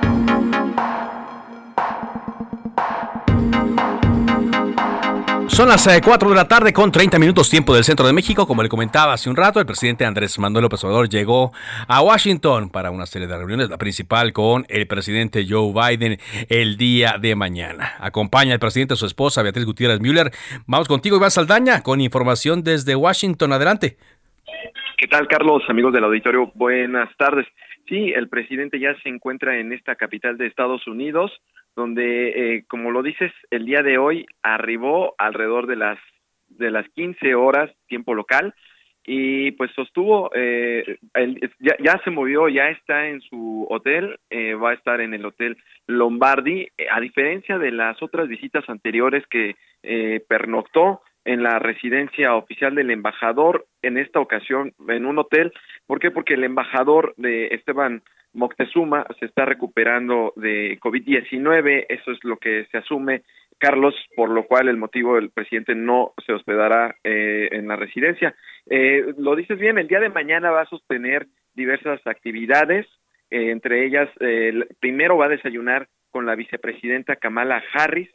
[5.51, 8.47] Son las 4 de la tarde con 30 minutos tiempo del centro de México.
[8.47, 11.51] Como le comentaba hace un rato, el presidente Andrés Manuel López Obrador llegó
[11.89, 16.17] a Washington para una serie de reuniones, la principal con el presidente Joe Biden
[16.49, 17.95] el día de mañana.
[17.99, 20.31] Acompaña el presidente a su esposa Beatriz Gutiérrez Müller.
[20.67, 23.51] Vamos contigo, Iván Saldaña, con información desde Washington.
[23.51, 23.97] Adelante.
[24.97, 25.63] ¿Qué tal, Carlos?
[25.67, 27.45] Amigos del auditorio, buenas tardes.
[27.89, 31.29] Sí, el presidente ya se encuentra en esta capital de Estados Unidos
[31.75, 35.99] donde, eh, como lo dices, el día de hoy arribó alrededor de las
[36.49, 38.53] de las 15 horas tiempo local
[39.03, 44.53] y pues sostuvo, eh, el, ya, ya, se movió, ya está en su hotel, eh,
[44.53, 45.57] va a estar en el hotel
[45.87, 52.75] Lombardi, a diferencia de las otras visitas anteriores que eh, pernoctó en la residencia oficial
[52.75, 55.51] del embajador, en esta ocasión en un hotel,
[55.87, 56.11] ¿por qué?
[56.11, 62.65] Porque el embajador de Esteban Moctezuma se está recuperando de COVID-19, eso es lo que
[62.71, 63.23] se asume,
[63.57, 68.33] Carlos, por lo cual el motivo del presidente no se hospedará eh, en la residencia.
[68.69, 72.87] Eh, lo dices bien, el día de mañana va a sostener diversas actividades,
[73.29, 74.09] eh, entre ellas,
[74.79, 78.09] primero va a desayunar con la vicepresidenta Kamala Harris,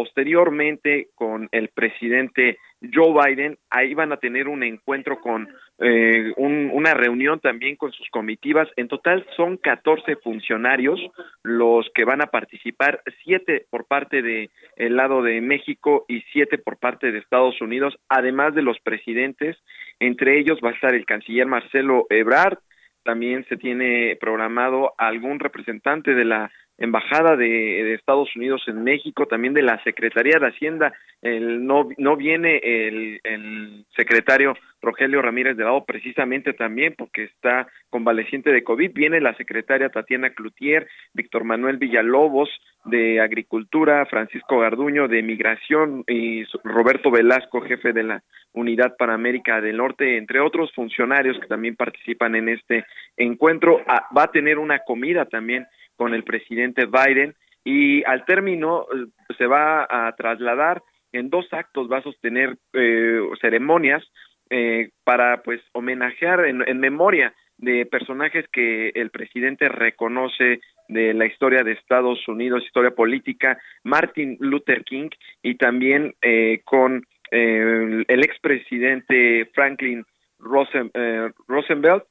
[0.00, 5.46] posteriormente con el presidente Joe Biden, ahí van a tener un encuentro con
[5.78, 8.66] eh, un, una reunión también con sus comitivas.
[8.76, 10.98] En total son 14 funcionarios
[11.42, 16.56] los que van a participar, siete por parte de el lado de México y siete
[16.56, 19.58] por parte de Estados Unidos, además de los presidentes.
[19.98, 22.56] Entre ellos va a estar el canciller Marcelo Ebrard,
[23.02, 29.54] también se tiene programado algún representante de la Embajada de, Estados Unidos en México, también
[29.54, 30.92] de la Secretaría de Hacienda.
[31.22, 37.68] El, no, no viene el, el secretario Rogelio Ramírez de Lado precisamente también porque está
[37.90, 38.92] convaleciente de COVID.
[38.92, 42.48] Viene la secretaria Tatiana Cloutier, Víctor Manuel Villalobos
[42.84, 49.60] de Agricultura, Francisco Garduño de Migración y Roberto Velasco, jefe de la Unidad para América
[49.60, 52.84] del Norte, entre otros funcionarios que también participan en este
[53.16, 53.80] encuentro.
[53.86, 55.66] Ah, va a tener una comida también
[55.96, 61.90] con el presidente Biden y al término eh, se va a trasladar en dos actos,
[61.90, 64.02] va a sostener eh, ceremonias
[64.48, 71.26] eh, para pues homenajear en, en memoria de personajes que el presidente reconoce de la
[71.26, 75.10] historia de Estados Unidos, historia política, Martin Luther King
[75.42, 80.04] y también eh, con eh, el expresidente Franklin
[80.38, 82.04] Rosen, eh, Roosevelt,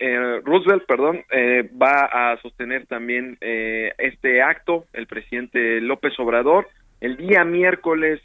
[0.00, 6.68] eh, Roosevelt, perdón, eh, va a sostener también eh, este acto el presidente López Obrador.
[7.00, 8.20] El día miércoles,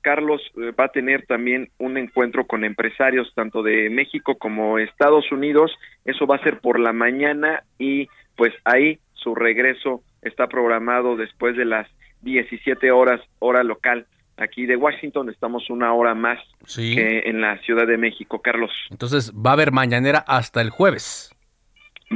[0.00, 5.30] Carlos eh, va a tener también un encuentro con empresarios tanto de México como Estados
[5.32, 5.72] Unidos.
[6.04, 11.56] Eso va a ser por la mañana y pues ahí su regreso está programado después
[11.56, 11.88] de las
[12.22, 15.30] 17 horas hora local aquí de Washington.
[15.30, 16.38] Estamos una hora más
[16.74, 18.70] que en la Ciudad de México, Carlos.
[18.90, 21.30] Entonces, ¿va a haber mañanera hasta el jueves?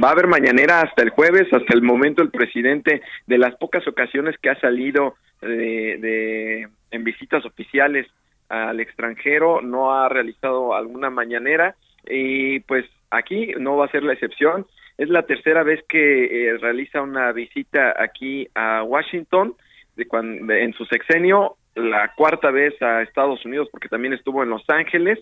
[0.03, 3.87] Va a haber mañanera hasta el jueves, hasta el momento el presidente de las pocas
[3.87, 8.07] ocasiones que ha salido de, de en visitas oficiales
[8.49, 11.75] al extranjero, no ha realizado alguna mañanera
[12.07, 14.65] y pues aquí no va a ser la excepción.
[14.97, 19.55] Es la tercera vez que eh, realiza una visita aquí a Washington
[19.95, 24.49] de cuando, en su sexenio la cuarta vez a Estados Unidos porque también estuvo en
[24.49, 25.19] Los Ángeles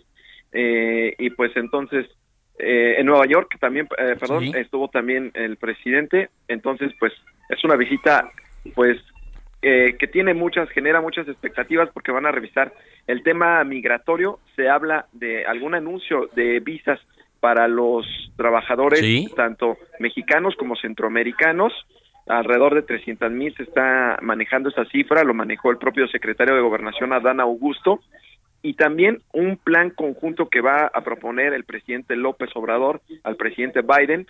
[0.51, 2.05] eh, y pues entonces
[2.59, 7.11] eh, en Nueva York también eh, perdón estuvo también el presidente entonces pues
[7.49, 8.31] es una visita
[8.75, 8.97] pues
[9.63, 12.73] eh, que tiene muchas genera muchas expectativas porque van a revisar
[13.07, 14.39] el tema migratorio.
[14.55, 16.99] Se habla de algún anuncio de visas
[17.39, 19.01] para los trabajadores
[19.35, 21.73] tanto mexicanos como centroamericanos.
[22.27, 26.61] Alrededor de 300 mil se está manejando esa cifra, lo manejó el propio secretario de
[26.61, 28.01] Gobernación Adán Augusto,
[28.61, 33.81] y también un plan conjunto que va a proponer el presidente López Obrador al presidente
[33.81, 34.25] Biden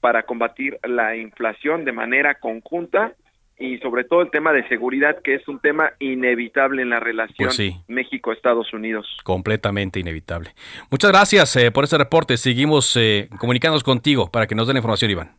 [0.00, 3.14] para combatir la inflación de manera conjunta
[3.58, 7.48] y sobre todo el tema de seguridad, que es un tema inevitable en la relación
[7.48, 9.06] Pues México-Estados Unidos.
[9.24, 10.50] Completamente inevitable.
[10.90, 12.36] Muchas gracias eh, por ese reporte.
[12.36, 15.30] Seguimos eh, comunicándonos contigo para que nos den la información, Iván.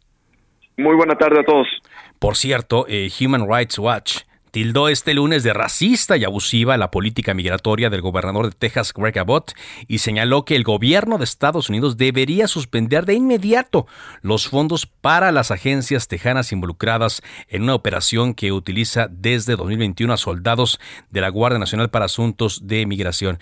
[0.77, 1.67] Muy buena tarde a todos.
[2.19, 4.21] Por cierto, eh, Human Rights Watch
[4.57, 9.19] tildó este lunes de racista y abusiva la política migratoria del gobernador de Texas, Greg
[9.19, 9.53] Abbott,
[9.87, 13.85] y señaló que el gobierno de Estados Unidos debería suspender de inmediato
[14.23, 20.17] los fondos para las agencias tejanas involucradas en una operación que utiliza desde 2021 a
[20.17, 20.79] soldados
[21.11, 23.37] de la Guardia Nacional para Asuntos de Migración.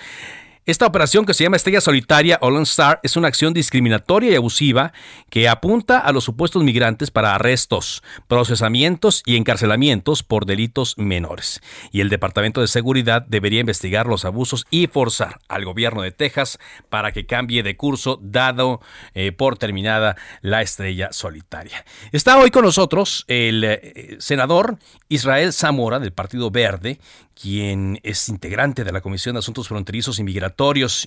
[0.68, 4.36] Esta operación que se llama Estrella Solitaria o Lone Star es una acción discriminatoria y
[4.36, 4.94] abusiva
[5.30, 11.62] que apunta a los supuestos migrantes para arrestos, procesamientos y encarcelamientos por delitos menores.
[11.92, 16.58] Y el Departamento de Seguridad debería investigar los abusos y forzar al gobierno de Texas
[16.90, 18.82] para que cambie de curso dado
[19.14, 21.86] eh, por terminada la Estrella Solitaria.
[22.12, 27.00] Está hoy con nosotros el eh, senador Israel Zamora del Partido Verde,
[27.40, 30.55] quien es integrante de la Comisión de Asuntos Fronterizos y Migratorios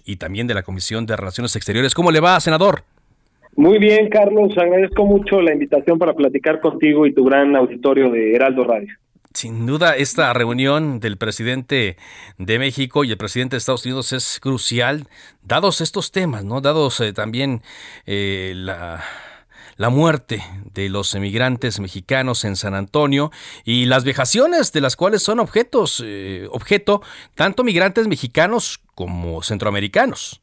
[0.04, 1.94] y también de la Comisión de Relaciones Exteriores.
[1.94, 2.84] ¿Cómo le va, senador?
[3.56, 4.56] Muy bien, Carlos.
[4.56, 8.94] Agradezco mucho la invitación para platicar contigo y tu gran auditorio de Heraldo Radio.
[9.34, 11.96] Sin duda, esta reunión del presidente
[12.38, 15.06] de México y el presidente de Estados Unidos es crucial,
[15.42, 16.60] dados estos temas, ¿no?
[16.60, 17.62] Dados eh, también
[18.06, 19.02] eh, la
[19.78, 20.40] la muerte
[20.74, 23.30] de los emigrantes mexicanos en San Antonio
[23.64, 27.00] y las vejaciones de las cuales son objetos, eh, objeto
[27.34, 30.42] tanto migrantes mexicanos como centroamericanos.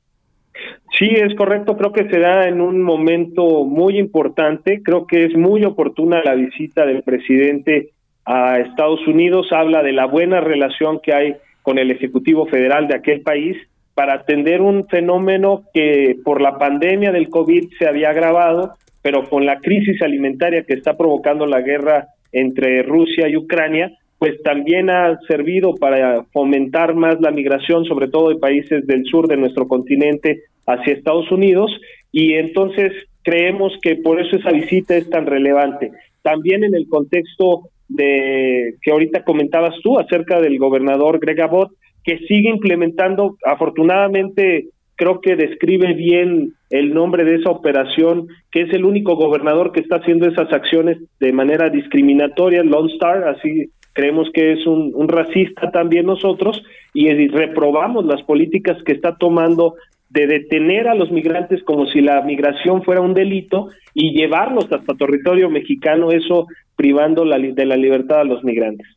[0.97, 1.75] Sí, es correcto.
[1.75, 4.81] Creo que se da en un momento muy importante.
[4.81, 7.91] Creo que es muy oportuna la visita del presidente
[8.23, 9.51] a Estados Unidos.
[9.51, 13.57] Habla de la buena relación que hay con el Ejecutivo Federal de aquel país
[13.93, 19.45] para atender un fenómeno que por la pandemia del COVID se había agravado pero con
[19.45, 25.19] la crisis alimentaria que está provocando la guerra entre Rusia y Ucrania, pues también ha
[25.27, 30.39] servido para fomentar más la migración, sobre todo de países del sur de nuestro continente
[30.65, 31.69] hacia Estados Unidos,
[32.11, 35.91] y entonces creemos que por eso esa visita es tan relevante.
[36.23, 42.17] También en el contexto de que ahorita comentabas tú acerca del gobernador Greg Abbott, que
[42.27, 48.85] sigue implementando afortunadamente creo que describe bien el nombre de esa operación, que es el
[48.85, 54.53] único gobernador que está haciendo esas acciones de manera discriminatoria, Lone Star, así creemos que
[54.53, 56.61] es un, racista también nosotros,
[56.93, 59.75] y reprobamos las políticas que está tomando
[60.09, 64.95] de detener a los migrantes como si la migración fuera un delito y llevarlos hasta
[64.95, 68.87] territorio mexicano, eso privando la, de la libertad a los migrantes.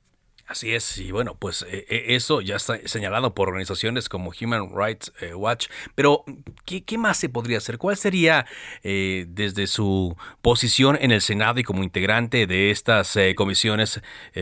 [0.48, 4.70] Así es, y bueno, pues eh, eh, eso ya está señalado por organizaciones como Human
[4.74, 6.24] Rights eh, Watch, pero
[6.64, 7.76] ¿qué, más se podría hacer?
[7.76, 8.46] ¿Cuál sería,
[8.82, 14.00] desde su posición en el Senado y como integrante de estas comisiones,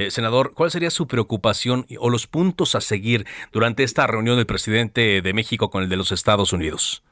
[0.08, 5.20] senador, cuál sería su preocupación o los puntos a seguir durante esta reunión del presidente
[5.22, 7.02] de México con el de los Estados Unidos?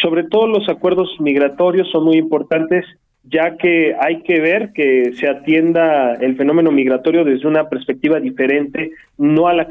[0.00, 2.86] Sobre todo los acuerdos migratorios son muy importantes
[3.24, 8.92] ya que hay que ver que se atienda el fenómeno migratorio desde una perspectiva diferente,
[9.18, 9.68] no a la,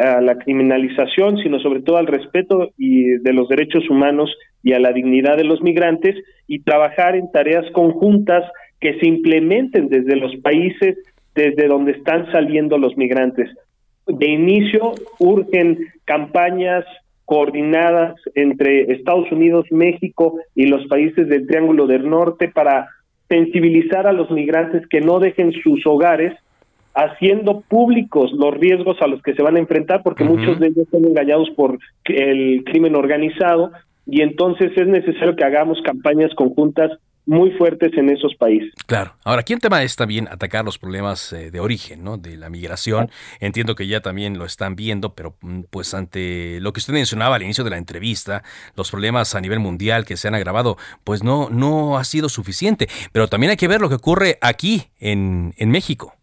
[0.00, 4.78] a la criminalización, sino sobre todo al respeto y de los derechos humanos y a
[4.78, 6.16] la dignidad de los migrantes
[6.46, 8.44] y trabajar en tareas conjuntas
[8.80, 10.96] que se implementen desde los países
[11.34, 13.50] desde donde están saliendo los migrantes.
[14.06, 16.84] De inicio urgen campañas
[17.24, 22.88] coordinadas entre Estados Unidos, México y los países del Triángulo del Norte para
[23.28, 26.34] sensibilizar a los migrantes que no dejen sus hogares
[26.94, 30.86] haciendo públicos los riesgos a los que se van a enfrentar porque muchos de ellos
[30.90, 33.72] son engañados por el crimen organizado.
[34.06, 36.90] Y entonces es necesario que hagamos campañas conjuntas
[37.26, 38.72] muy fuertes en esos países.
[38.86, 39.14] Claro.
[39.24, 42.18] Ahora, aquí el tema es también atacar los problemas eh, de origen, ¿no?
[42.18, 43.10] De la migración.
[43.40, 47.36] Entiendo que ya también lo están viendo, pero mm, pues ante lo que usted mencionaba
[47.36, 48.42] al inicio de la entrevista,
[48.76, 52.88] los problemas a nivel mundial que se han agravado, pues no, no ha sido suficiente.
[53.12, 56.14] Pero también hay que ver lo que ocurre aquí en, en México.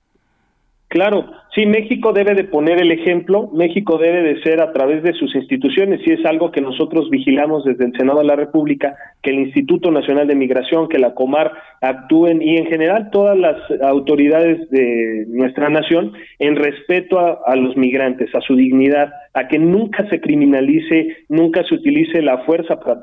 [0.91, 1.25] Claro,
[1.55, 5.33] sí, México debe de poner el ejemplo, México debe de ser a través de sus
[5.35, 9.39] instituciones, y es algo que nosotros vigilamos desde el Senado de la República, que el
[9.39, 15.27] Instituto Nacional de Migración, que la Comar actúen y en general todas las autoridades de
[15.29, 21.19] nuestra nación en respeto a, los migrantes, a su dignidad, a que nunca se criminalice,
[21.29, 22.99] nunca se utilice la fuerza para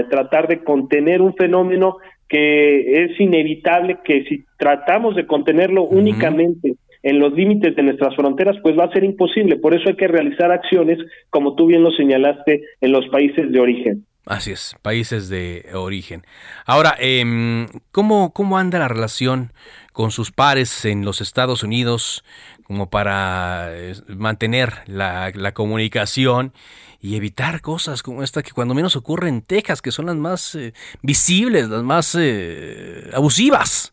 [0.00, 1.96] eh, tratar de contener un fenómeno
[2.28, 8.56] que es inevitable que si tratamos de contenerlo únicamente en los límites de nuestras fronteras,
[8.62, 9.56] pues va a ser imposible.
[9.56, 10.98] Por eso hay que realizar acciones,
[11.30, 14.06] como tú bien lo señalaste, en los países de origen.
[14.26, 16.22] Así es, países de origen.
[16.66, 19.52] Ahora, eh, ¿cómo, ¿cómo anda la relación
[19.92, 22.24] con sus pares en los Estados Unidos
[22.70, 26.52] como para eh, mantener la, comunicación
[27.00, 30.54] y evitar cosas como esta que cuando menos ocurre en Texas, que son las más
[30.54, 30.72] eh,
[31.02, 33.92] visibles, las más eh, abusivas?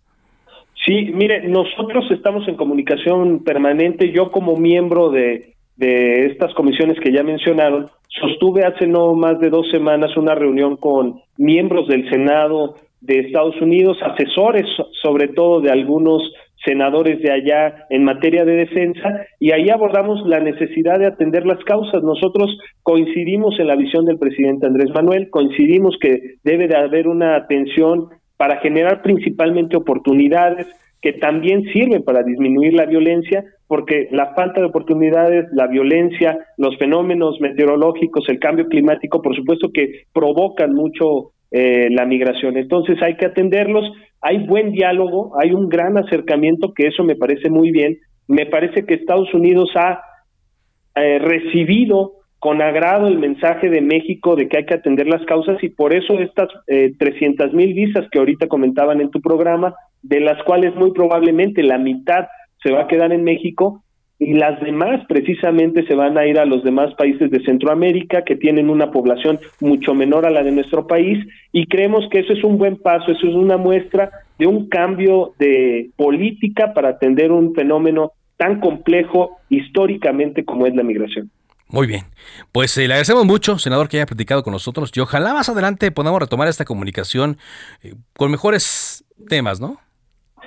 [0.87, 4.13] Sí, mire, nosotros estamos en comunicación permanente.
[4.13, 9.49] Yo como miembro de, de estas comisiones que ya mencionaron, sostuve hace no más de
[9.49, 14.65] dos semanas una reunión con miembros del Senado de Estados Unidos, asesores
[15.03, 16.23] sobre todo de algunos
[16.65, 21.63] senadores de allá en materia de defensa y ahí abordamos la necesidad de atender las
[21.65, 22.01] causas.
[22.01, 27.35] Nosotros coincidimos en la visión del presidente Andrés Manuel, coincidimos que debe de haber una
[27.35, 30.67] atención para generar principalmente oportunidades
[31.01, 36.77] que también sirven para disminuir la violencia, porque la falta de oportunidades, la violencia, los
[36.77, 42.57] fenómenos meteorológicos, el cambio climático, por supuesto que provocan mucho eh, la migración.
[42.57, 43.85] Entonces hay que atenderlos,
[44.21, 47.97] hay buen diálogo, hay un gran acercamiento, que eso me parece muy bien.
[48.27, 50.01] Me parece que Estados Unidos ha
[50.95, 55.61] eh, recibido con agrado el mensaje de México de que hay que atender las causas
[55.63, 59.73] y por eso estas eh, 300 mil visas que ahorita comentaban en tu programa,
[60.03, 62.27] de las cuales muy probablemente la mitad
[62.61, 63.83] se va a quedar en México
[64.19, 68.35] y las demás precisamente se van a ir a los demás países de Centroamérica que
[68.35, 72.43] tienen una población mucho menor a la de nuestro país y creemos que eso es
[72.43, 74.09] un buen paso, eso es una muestra
[74.39, 80.83] de un cambio de política para atender un fenómeno tan complejo históricamente como es la
[80.83, 81.29] migración.
[81.69, 82.03] Muy bien.
[82.51, 85.91] Pues eh, le agradecemos mucho, senador, que haya platicado con nosotros y ojalá más adelante
[85.91, 87.37] podamos retomar esta comunicación
[87.83, 89.77] eh, con mejores temas, ¿no?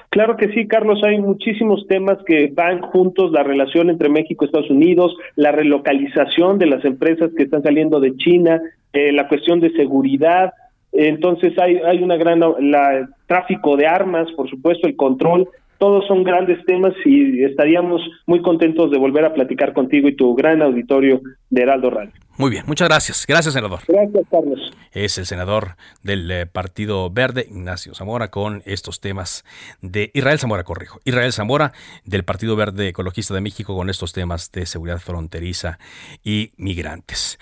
[0.09, 4.47] Claro que sí, Carlos, hay muchísimos temas que van juntos, la relación entre México y
[4.47, 8.61] Estados Unidos, la relocalización de las empresas que están saliendo de China,
[8.93, 10.53] eh, la cuestión de seguridad,
[10.93, 15.49] entonces hay, hay una gran, la, tráfico de armas, por supuesto, el control
[15.81, 20.35] todos son grandes temas y estaríamos muy contentos de volver a platicar contigo y tu
[20.35, 22.13] gran auditorio de Heraldo Radio.
[22.41, 23.27] Muy bien, muchas gracias.
[23.29, 23.81] Gracias, senador.
[23.87, 24.59] Gracias, Carlos.
[24.93, 29.45] Es el senador del eh, Partido Verde, Ignacio Zamora, con estos temas
[29.83, 31.01] de Israel Zamora, corrijo.
[31.05, 31.75] Israel Zamora,
[32.07, 35.79] del Partido Verde Ecologista de México, con estos temas de seguridad fronteriza
[36.25, 37.39] y migrantes.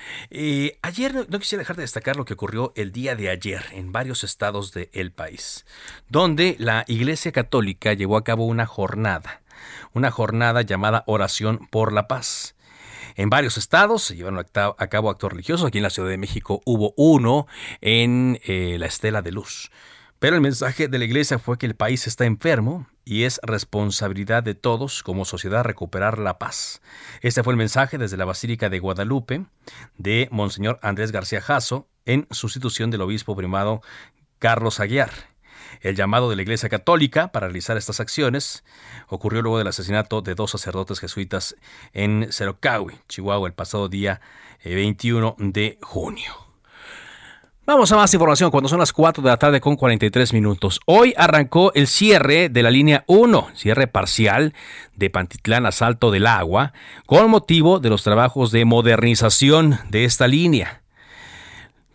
[0.83, 4.25] ayer no, quisiera dejar de destacar lo que ocurrió el día de ayer en varios
[4.25, 5.65] estados del país,
[6.09, 9.43] donde la Iglesia Católica llevó a cabo una jornada,
[9.93, 12.57] una jornada llamada Oración por la Paz
[13.19, 15.67] en varios estados se llevaron a cabo actos religiosos.
[15.67, 17.49] Aquí en la Ciudad de México hubo uno
[17.81, 19.73] en eh, la Estela de Luz.
[20.21, 24.45] Pero el mensaje de la iglesia fue que el país está enfermo y es responsabilidad
[24.45, 26.81] de todos como sociedad recuperar la paz.
[27.21, 29.47] Este fue el mensaje desde la Basílica de Guadalupe
[29.97, 33.83] de Monseñor Andrés García Jasso en sustitución del obispo primado
[34.39, 35.11] Carlos Aguiar.
[35.81, 38.65] El llamado de la Iglesia Católica para realizar estas acciones
[39.09, 41.57] ocurrió luego del asesinato de dos sacerdotes jesuitas
[41.93, 44.21] en Cerocahui, Chihuahua, el pasado día
[44.65, 46.49] 21 eh, de junio.
[47.69, 50.81] Vamos a más información cuando son las 4 de la tarde con 43 minutos.
[50.87, 54.55] Hoy arrancó el cierre de la línea 1, cierre parcial
[54.97, 56.73] de Pantitlán a Salto del Agua,
[57.05, 60.81] con motivo de los trabajos de modernización de esta línea.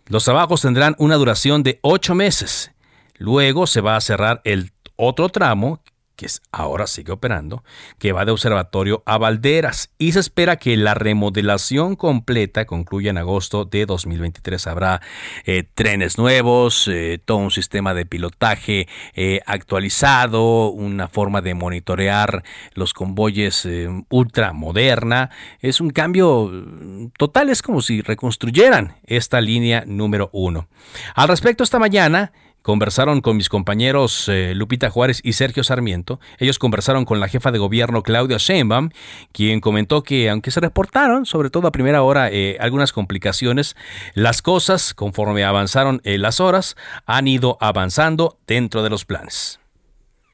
[0.06, 2.73] Los trabajos tendrán una duración de 8 meses
[3.16, 5.80] Luego se va a cerrar el otro tramo
[6.16, 7.64] que ahora sigue operando,
[7.98, 13.18] que va de Observatorio a Valderas y se espera que la remodelación completa concluya en
[13.18, 14.66] agosto de 2023.
[14.66, 15.00] Habrá
[15.44, 22.44] eh, trenes nuevos, eh, todo un sistema de pilotaje eh, actualizado, una forma de monitorear
[22.74, 23.66] los convoyes
[24.08, 25.30] ultra moderna.
[25.60, 30.68] Es un cambio mm, total, es como si reconstruyeran esta línea número uno.
[31.14, 32.32] Al respecto, esta mañana,
[32.64, 36.18] conversaron con mis compañeros eh, Lupita Juárez y Sergio Sarmiento.
[36.38, 38.88] Ellos conversaron con la jefa de gobierno Claudia Sheinbaum,
[39.32, 43.76] quien comentó que aunque se reportaron, sobre todo a primera hora, eh, algunas complicaciones,
[44.14, 49.60] las cosas, conforme avanzaron eh, las horas, han ido avanzando dentro de los planes.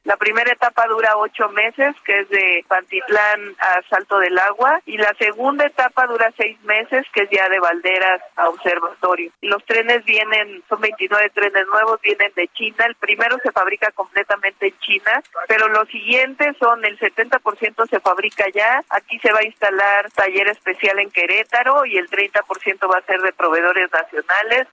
[0.04, 4.96] La primera etapa dura ocho meses, que es de Pantitlán a Salto del Agua, y
[4.96, 9.30] la segunda etapa dura seis meses, que es ya de Valderas a Observatorio.
[9.42, 12.86] Los trenes vienen, son 29 trenes nuevos, vienen de China.
[12.86, 18.46] El primero se fabrica completamente en China, pero los siguientes son el 70% se fabrica
[18.54, 18.82] ya.
[18.90, 23.20] Aquí se va a instalar taller especial en Querétaro y el 30% va a ser
[23.20, 24.66] de proveedores nacionales.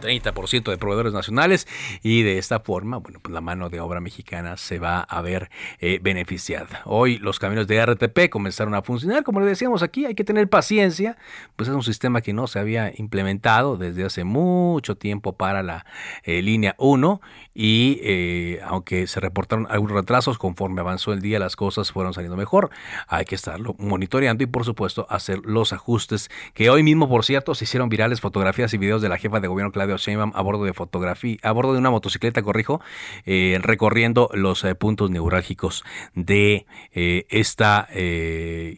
[0.00, 1.66] 30% de proveedores nacionales
[2.02, 5.50] y de esta forma, bueno, pues la mano de obra mexicana se va a ver
[5.80, 6.82] eh, beneficiada.
[6.84, 10.48] Hoy los caminos de RTP comenzaron a funcionar, como le decíamos aquí, hay que tener
[10.48, 11.16] paciencia,
[11.56, 15.86] pues es un sistema que no se había implementado desde hace mucho tiempo para la
[16.24, 17.20] eh, línea 1
[17.54, 22.36] y eh, aunque se reportaron algunos retrasos, conforme avanzó el día las cosas fueron saliendo
[22.36, 22.70] mejor.
[23.08, 27.54] Hay que estarlo monitoreando y por supuesto hacer los ajustes que hoy mismo, por cierto,
[27.54, 30.64] se hicieron virales fotografías y videos de la jefa de gobierno Claudia Sheinbaum a bordo
[30.64, 32.80] de fotografía, a bordo de una motocicleta, corrijo,
[33.24, 35.84] eh, recorriendo los eh, puntos neurálgicos
[36.14, 37.88] de esta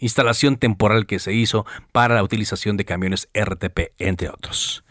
[0.00, 4.84] instalación temporal que se hizo para la utilización de camiones RTP, entre otros.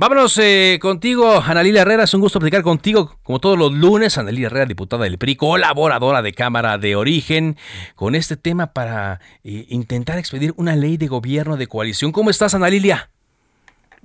[0.00, 2.04] Vámonos eh, contigo, Analilia Herrera.
[2.04, 4.16] Es un gusto platicar contigo, como todos los lunes.
[4.16, 7.58] Analilia Herrera, diputada del PRI, colaboradora de Cámara de Origen,
[7.96, 12.12] con este tema para eh, intentar expedir una ley de gobierno de coalición.
[12.12, 13.10] ¿Cómo estás, Analilia?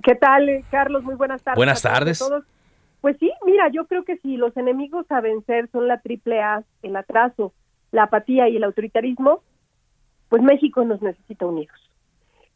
[0.06, 1.02] ¿Qué tal, eh, Carlos?
[1.02, 1.56] Muy buenas tardes.
[1.56, 2.24] Buenas tardes.
[3.00, 6.62] Pues sí, mira, yo creo que si los enemigos a vencer son la triple A,
[6.82, 7.52] el atraso,
[7.90, 9.42] la apatía y el autoritarismo,
[10.28, 11.76] pues México nos necesita unidos.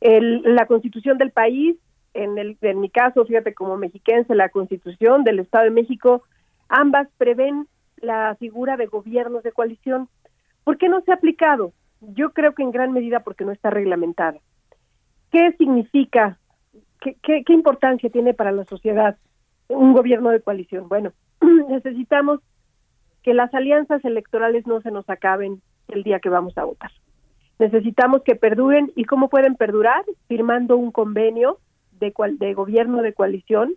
[0.00, 1.76] la constitución del país
[2.14, 6.22] en, el, en mi caso, fíjate, como mexiquense, la Constitución del Estado de México,
[6.68, 10.08] ambas prevén la figura de gobiernos de coalición.
[10.62, 11.72] ¿Por qué no se ha aplicado?
[12.00, 14.38] Yo creo que en gran medida porque no está reglamentada.
[15.32, 16.38] ¿Qué significa,
[17.00, 19.16] qué, qué, qué importancia tiene para la sociedad
[19.68, 20.88] un gobierno de coalición?
[20.88, 21.12] Bueno,
[21.68, 22.40] necesitamos
[23.22, 26.90] que las alianzas electorales no se nos acaben el día que vamos a votar.
[27.58, 31.58] Necesitamos que perduren y cómo pueden perdurar firmando un convenio
[31.92, 33.74] de, de gobierno de coalición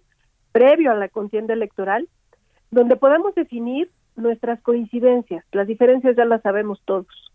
[0.54, 2.08] previo a la contienda electoral,
[2.72, 5.44] donde podamos definir nuestras coincidencias.
[5.52, 7.33] Las diferencias ya las sabemos todos.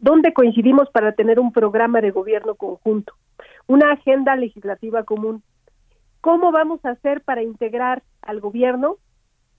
[0.00, 3.14] ¿Dónde coincidimos para tener un programa de gobierno conjunto?
[3.66, 5.42] Una agenda legislativa común.
[6.20, 8.96] ¿Cómo vamos a hacer para integrar al gobierno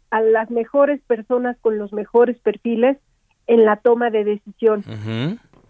[0.09, 2.97] a las mejores personas con los mejores perfiles
[3.47, 4.83] en la toma de decisión?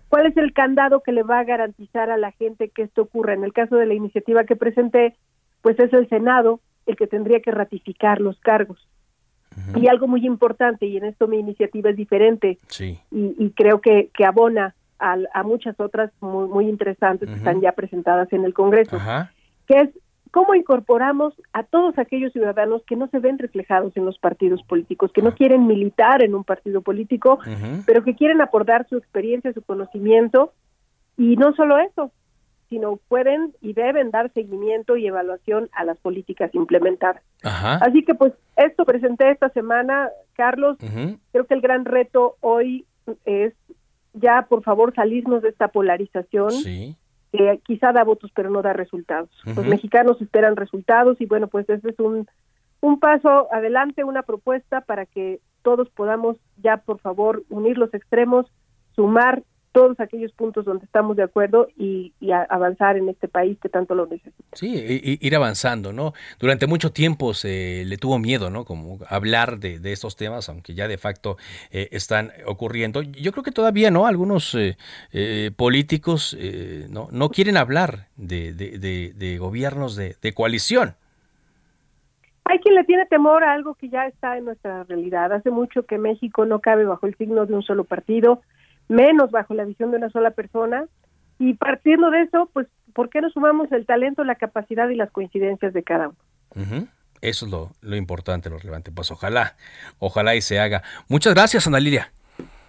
[0.10, 3.34] ¿Cuál es el candado que le va a garantizar a la gente que esto ocurra?
[3.34, 5.16] En el caso de la iniciativa que presenté,
[5.62, 8.88] pues es el Senado el que tendría que ratificar los cargos.
[9.76, 12.58] Y algo muy importante, y en esto mi iniciativa es diferente,
[13.12, 18.32] y, creo que, que abona a, muchas otras muy, muy interesantes que están ya presentadas
[18.34, 18.98] en el Congreso,
[19.68, 19.90] que es
[20.32, 25.12] cómo incorporamos a todos aquellos ciudadanos que no se ven reflejados en los partidos políticos,
[25.12, 27.40] que no quieren militar en un partido político,
[27.86, 30.54] pero que quieren aportar su experiencia, su conocimiento,
[31.18, 32.12] y no solo eso,
[32.70, 37.24] sino pueden y deben dar seguimiento y evaluación a las políticas implementadas.
[37.44, 40.78] Así que pues esto presenté esta semana, Carlos,
[41.32, 42.86] creo que el gran reto hoy
[43.26, 43.54] es
[44.14, 46.52] ya por favor salirnos de esta polarización
[47.32, 49.30] que quizá da votos pero no da resultados.
[49.46, 52.28] Los mexicanos esperan resultados y bueno, pues este es un,
[52.82, 58.46] un paso adelante, una propuesta para que todos podamos ya por favor unir los extremos,
[58.96, 59.44] sumar
[59.78, 62.12] todos aquellos puntos donde estamos de acuerdo y,
[62.50, 64.44] avanzar en este país que tanto lo necesita.
[64.54, 66.14] Sí, ir avanzando, ¿no?
[66.40, 68.66] Durante mucho tiempo se le tuvo miedo, ¿no?
[68.66, 71.38] Como hablar de, estos temas, aunque ya de facto
[71.70, 73.04] eh, están ocurriendo.
[73.04, 74.08] Yo creo que todavía, ¿no?
[74.08, 74.78] Algunos eh,
[75.12, 76.36] eh, políticos
[76.90, 80.96] no, no quieren hablar de, de gobiernos de, coalición.
[82.46, 85.32] Hay quien le tiene temor a algo que ya está en nuestra realidad.
[85.34, 88.42] Hace mucho que México no cabe bajo el signo de un solo partido
[88.88, 90.86] menos bajo la visión de una sola persona.
[91.40, 95.12] Y partiendo de eso, pues, ¿por qué no sumamos el talento, la capacidad y las
[95.12, 96.88] coincidencias de cada uno?
[97.22, 98.92] Eso es lo, lo, importante, lo relevante.
[98.92, 99.56] Pues ojalá,
[100.00, 100.84] ojalá y se haga.
[101.08, 102.12] Muchas gracias, Ana Lilia.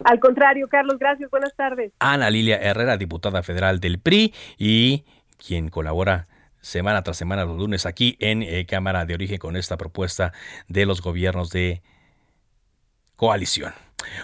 [0.05, 1.31] Al contrario, Carlos, gracias.
[1.31, 1.93] Buenas tardes.
[1.99, 5.05] Ana Lilia Herrera, diputada federal del PRI y
[5.39, 6.29] quien colabora
[6.61, 10.33] semana tras semana los lunes aquí en eh, Cámara de Origen con esta propuesta
[10.69, 11.83] de los gobiernos de
[13.17, 13.73] coalición.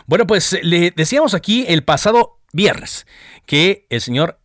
[0.07, 3.07] Bueno, pues le decíamos aquí el pasado viernes
[3.47, 4.39] que el señor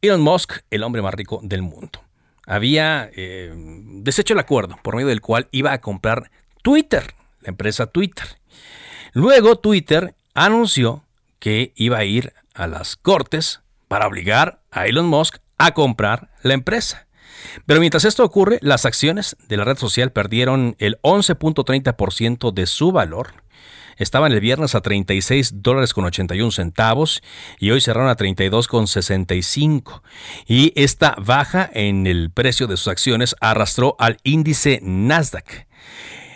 [0.00, 2.02] Elon Musk, el hombre más rico del mundo,
[2.46, 6.30] había eh, deshecho el acuerdo por medio del cual iba a comprar
[6.62, 8.26] Twitter, la empresa Twitter.
[9.12, 11.04] Luego Twitter anunció
[11.38, 16.54] que iba a ir a las cortes para obligar a Elon Musk a comprar la
[16.54, 17.06] empresa.
[17.66, 22.92] Pero mientras esto ocurre, las acciones de la red social perdieron el 11.30% de su
[22.92, 23.34] valor
[23.98, 27.20] Estaban el viernes a 36 dólares con 81 centavos
[27.58, 30.02] y hoy cerraron a 32 con 65.
[30.46, 35.66] Y esta baja en el precio de sus acciones arrastró al índice Nasdaq.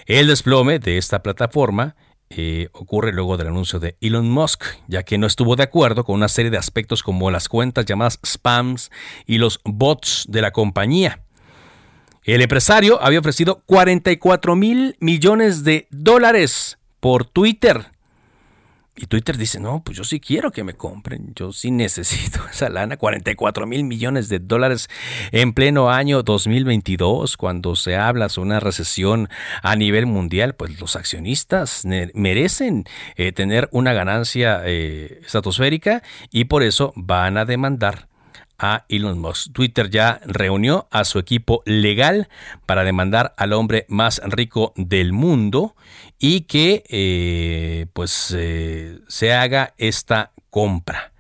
[0.06, 1.94] El desplome de esta plataforma
[2.30, 6.16] eh, ocurre luego del anuncio de Elon Musk, ya que no estuvo de acuerdo con
[6.16, 8.90] una serie de aspectos como las cuentas llamadas spams
[9.26, 11.22] y los bots de la compañía.
[12.24, 17.86] El empresario había ofrecido 44 mil millones de dólares por Twitter.
[18.94, 22.68] Y Twitter dice, no, pues yo sí quiero que me compren, yo sí necesito esa
[22.68, 24.88] lana, 44 mil millones de dólares
[25.32, 29.28] en pleno año 2022, cuando se habla sobre una recesión
[29.62, 31.84] a nivel mundial, pues los accionistas
[32.14, 32.84] merecen
[33.16, 38.11] eh, tener una ganancia eh, estratosférica y por eso van a demandar
[38.62, 39.52] a Elon Musk.
[39.52, 42.28] Twitter ya reunió a su equipo legal
[42.64, 45.74] para demandar al hombre más rico del mundo
[46.18, 51.12] y que eh, pues eh, se haga esta compra.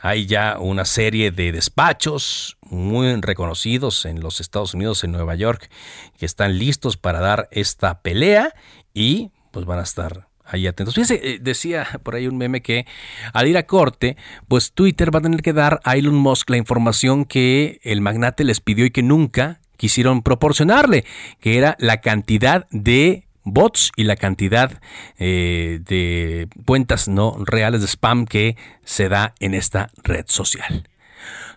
[0.00, 5.70] Hay ya una serie de despachos muy reconocidos en los Estados Unidos, en Nueva York,
[6.18, 8.54] que están listos para dar esta pelea
[8.94, 10.94] y pues van a estar ahí atentos.
[10.94, 12.86] Fíjense, eh, decía por ahí un meme que
[13.32, 14.16] al ir a corte,
[14.48, 18.44] pues Twitter va a tener que dar a Elon Musk la información que el magnate
[18.44, 21.04] les pidió y que nunca quisieron proporcionarle,
[21.40, 24.80] que era la cantidad de bots y la cantidad
[25.18, 30.88] eh, de cuentas no reales de spam que se da en esta red social.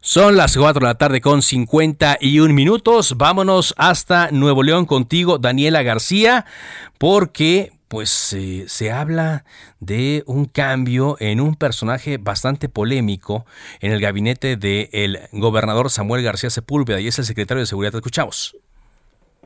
[0.01, 3.17] Son las 4 de la tarde con 51 minutos.
[3.17, 6.45] Vámonos hasta Nuevo León contigo, Daniela García,
[6.97, 8.09] porque pues
[8.67, 9.43] se habla
[9.79, 13.45] de un cambio en un personaje bastante polémico
[13.81, 17.91] en el gabinete del gobernador Samuel García Sepúlveda y es el secretario de Seguridad.
[17.91, 18.55] Te escuchamos.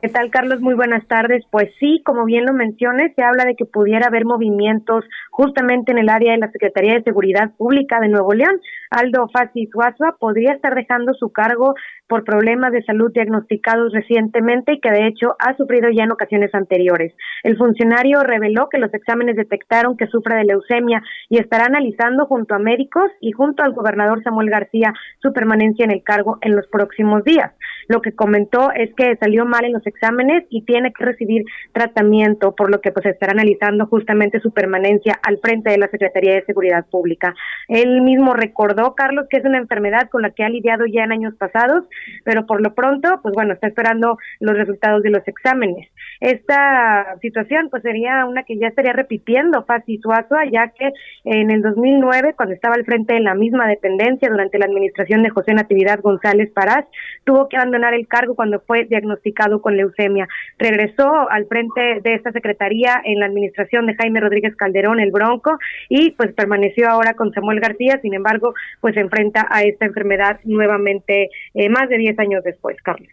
[0.04, 0.60] ¿Qué tal, Carlos?
[0.60, 1.44] Muy buenas tardes.
[1.50, 5.98] Pues sí, como bien lo mencioné, se habla de que pudiera haber movimientos justamente en
[5.98, 8.60] el área de la Secretaría de Seguridad Pública de Nuevo León.
[8.90, 11.74] Aldo Fassi Suazua podría estar dejando su cargo
[12.08, 16.54] por problemas de salud diagnosticados recientemente y que de hecho ha sufrido ya en ocasiones
[16.54, 17.14] anteriores.
[17.42, 22.54] El funcionario reveló que los exámenes detectaron que sufre de leucemia y estará analizando junto
[22.54, 24.92] a médicos y junto al gobernador Samuel García
[25.22, 27.52] su permanencia en el cargo en los próximos días.
[27.88, 32.54] Lo que comentó es que salió mal en los exámenes y tiene que recibir tratamiento,
[32.54, 36.44] por lo que pues estará analizando justamente su permanencia al frente de la Secretaría de
[36.44, 37.34] Seguridad Pública.
[37.68, 41.12] Él mismo recordó, Carlos, que es una enfermedad con la que ha lidiado ya en
[41.12, 41.84] años pasados,
[42.24, 45.88] pero por lo pronto, pues bueno, está esperando los resultados de los exámenes.
[46.20, 50.90] Esta situación pues sería una que ya estaría repitiendo Fasi Suazo, ya que
[51.24, 55.30] en el 2009, cuando estaba al frente de la misma dependencia durante la administración de
[55.30, 56.84] José Natividad González Parás,
[57.24, 60.28] tuvo que abandonar el cargo cuando fue diagnosticado con leucemia.
[60.58, 65.58] Regresó al frente de esta secretaría en la administración de Jaime Rodríguez Calderón, el Bronco,
[65.88, 70.40] y pues permaneció ahora con Samuel García, sin embargo, pues se enfrenta a esta enfermedad
[70.44, 73.08] nuevamente eh, más de 10 años después, Carlos.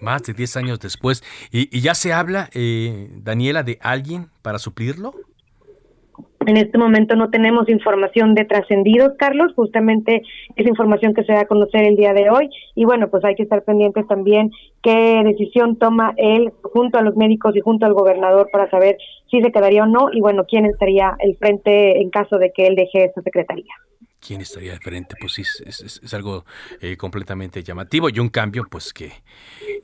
[0.00, 1.22] Más de 10 años después.
[1.50, 5.14] ¿Y, ya se habla, eh, Daniela, de alguien para suplirlo?
[6.46, 10.22] En este momento no tenemos información de trascendidos, Carlos, justamente
[10.54, 13.34] es información que se va a conocer el día de hoy y bueno, pues hay
[13.34, 17.94] que estar pendientes también qué decisión toma él junto a los médicos y junto al
[17.94, 18.96] gobernador para saber
[19.28, 22.68] si se quedaría o no y bueno, quién estaría el frente en caso de que
[22.68, 23.74] él deje esta secretaría.
[24.26, 25.14] ¿Quién estaría al frente?
[25.20, 26.44] Pues sí, es, algo
[26.80, 29.12] eh, completamente llamativo y un cambio pues que,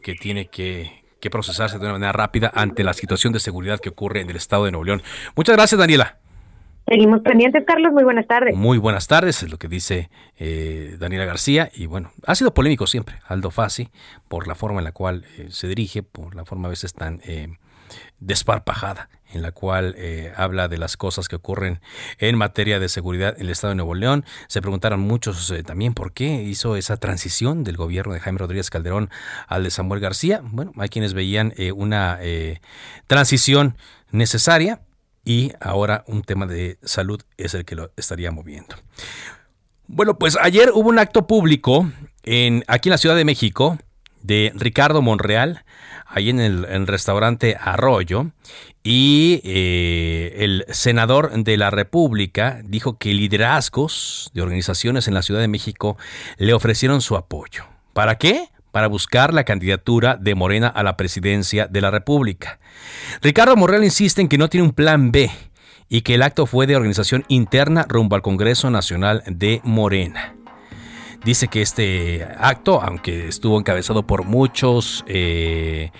[0.02, 3.90] que tiene que, que procesarse de una manera rápida ante la situación de seguridad que
[3.90, 5.02] ocurre en el estado de Nuevo León.
[5.36, 6.18] Muchas gracias, Daniela.
[6.88, 7.92] Seguimos pendientes, Carlos.
[7.92, 8.56] Muy buenas tardes.
[8.56, 11.70] Muy buenas tardes, es lo que dice eh, Daniela García.
[11.74, 13.88] Y bueno, ha sido polémico siempre Aldo Fassi
[14.28, 17.20] por la forma en la cual eh, se dirige, por la forma a veces tan
[17.24, 17.48] eh,
[18.18, 19.96] desparpajada en la cual
[20.36, 21.80] habla de las cosas que ocurren
[22.18, 24.24] en materia de seguridad en el Estado de Nuevo León.
[24.48, 29.10] Se preguntaron muchos también por qué hizo esa transición del gobierno de Jaime Rodríguez Calderón
[29.46, 30.40] al de Samuel García.
[30.44, 32.18] Bueno, hay quienes veían una
[33.06, 33.76] transición
[34.10, 34.80] necesaria,
[35.24, 38.74] y ahora un tema de salud es el que lo estaría moviendo.
[39.86, 41.88] Bueno, pues ayer hubo un acto público
[42.24, 43.78] en, aquí en la Ciudad de México
[44.22, 45.64] de Ricardo Monreal,
[46.12, 48.30] ahí en el restaurante Arroyo,
[48.84, 55.40] y eh, el senador de la República dijo que liderazgos de organizaciones en la Ciudad
[55.40, 55.96] de México
[56.36, 57.64] le ofrecieron su apoyo.
[57.92, 58.48] ¿Para qué?
[58.72, 62.58] para buscar la candidatura de Morena a la presidencia de la República.
[63.20, 65.30] Ricardo Morrell insiste en que no tiene un plan B
[65.90, 70.41] y que el acto fue de organización interna rumbo al Congreso Nacional de Morena.
[71.24, 75.92] Dice que este acto, aunque estuvo encabezado por muchos, eh,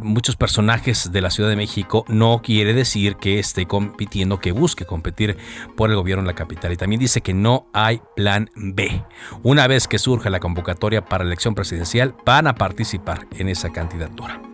[0.00, 4.84] muchos personajes de la Ciudad de México, no quiere decir que esté compitiendo, que busque
[4.84, 5.38] competir
[5.74, 6.70] por el gobierno en la capital.
[6.72, 9.02] Y también dice que no hay plan B.
[9.42, 13.70] Una vez que surja la convocatoria para la elección presidencial, van a participar en esa
[13.70, 14.51] candidatura.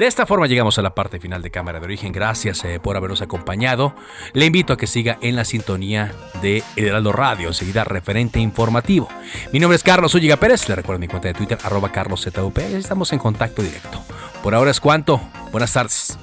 [0.00, 2.10] De esta forma llegamos a la parte final de Cámara de Origen.
[2.10, 3.94] Gracias eh, por habernos acompañado.
[4.32, 9.10] Le invito a que siga en la sintonía de Heraldo Radio, enseguida referente informativo.
[9.52, 10.66] Mi nombre es Carlos Ulliga Pérez.
[10.70, 12.56] Le recuerdo mi cuenta de Twitter, arroba carloszup.
[12.60, 14.02] Estamos en contacto directo.
[14.42, 15.20] Por ahora es cuanto.
[15.52, 16.16] Buenas tardes.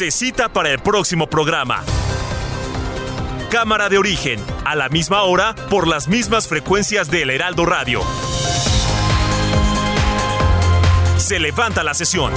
[0.00, 1.84] Se cita para el próximo programa.
[3.50, 8.00] Cámara de origen, a la misma hora, por las mismas frecuencias del Heraldo Radio.
[11.18, 12.32] Se levanta la sesión.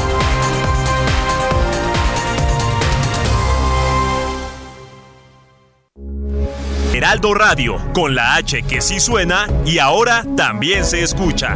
[6.93, 11.55] Heraldo Radio, con la H que sí suena y ahora también se escucha.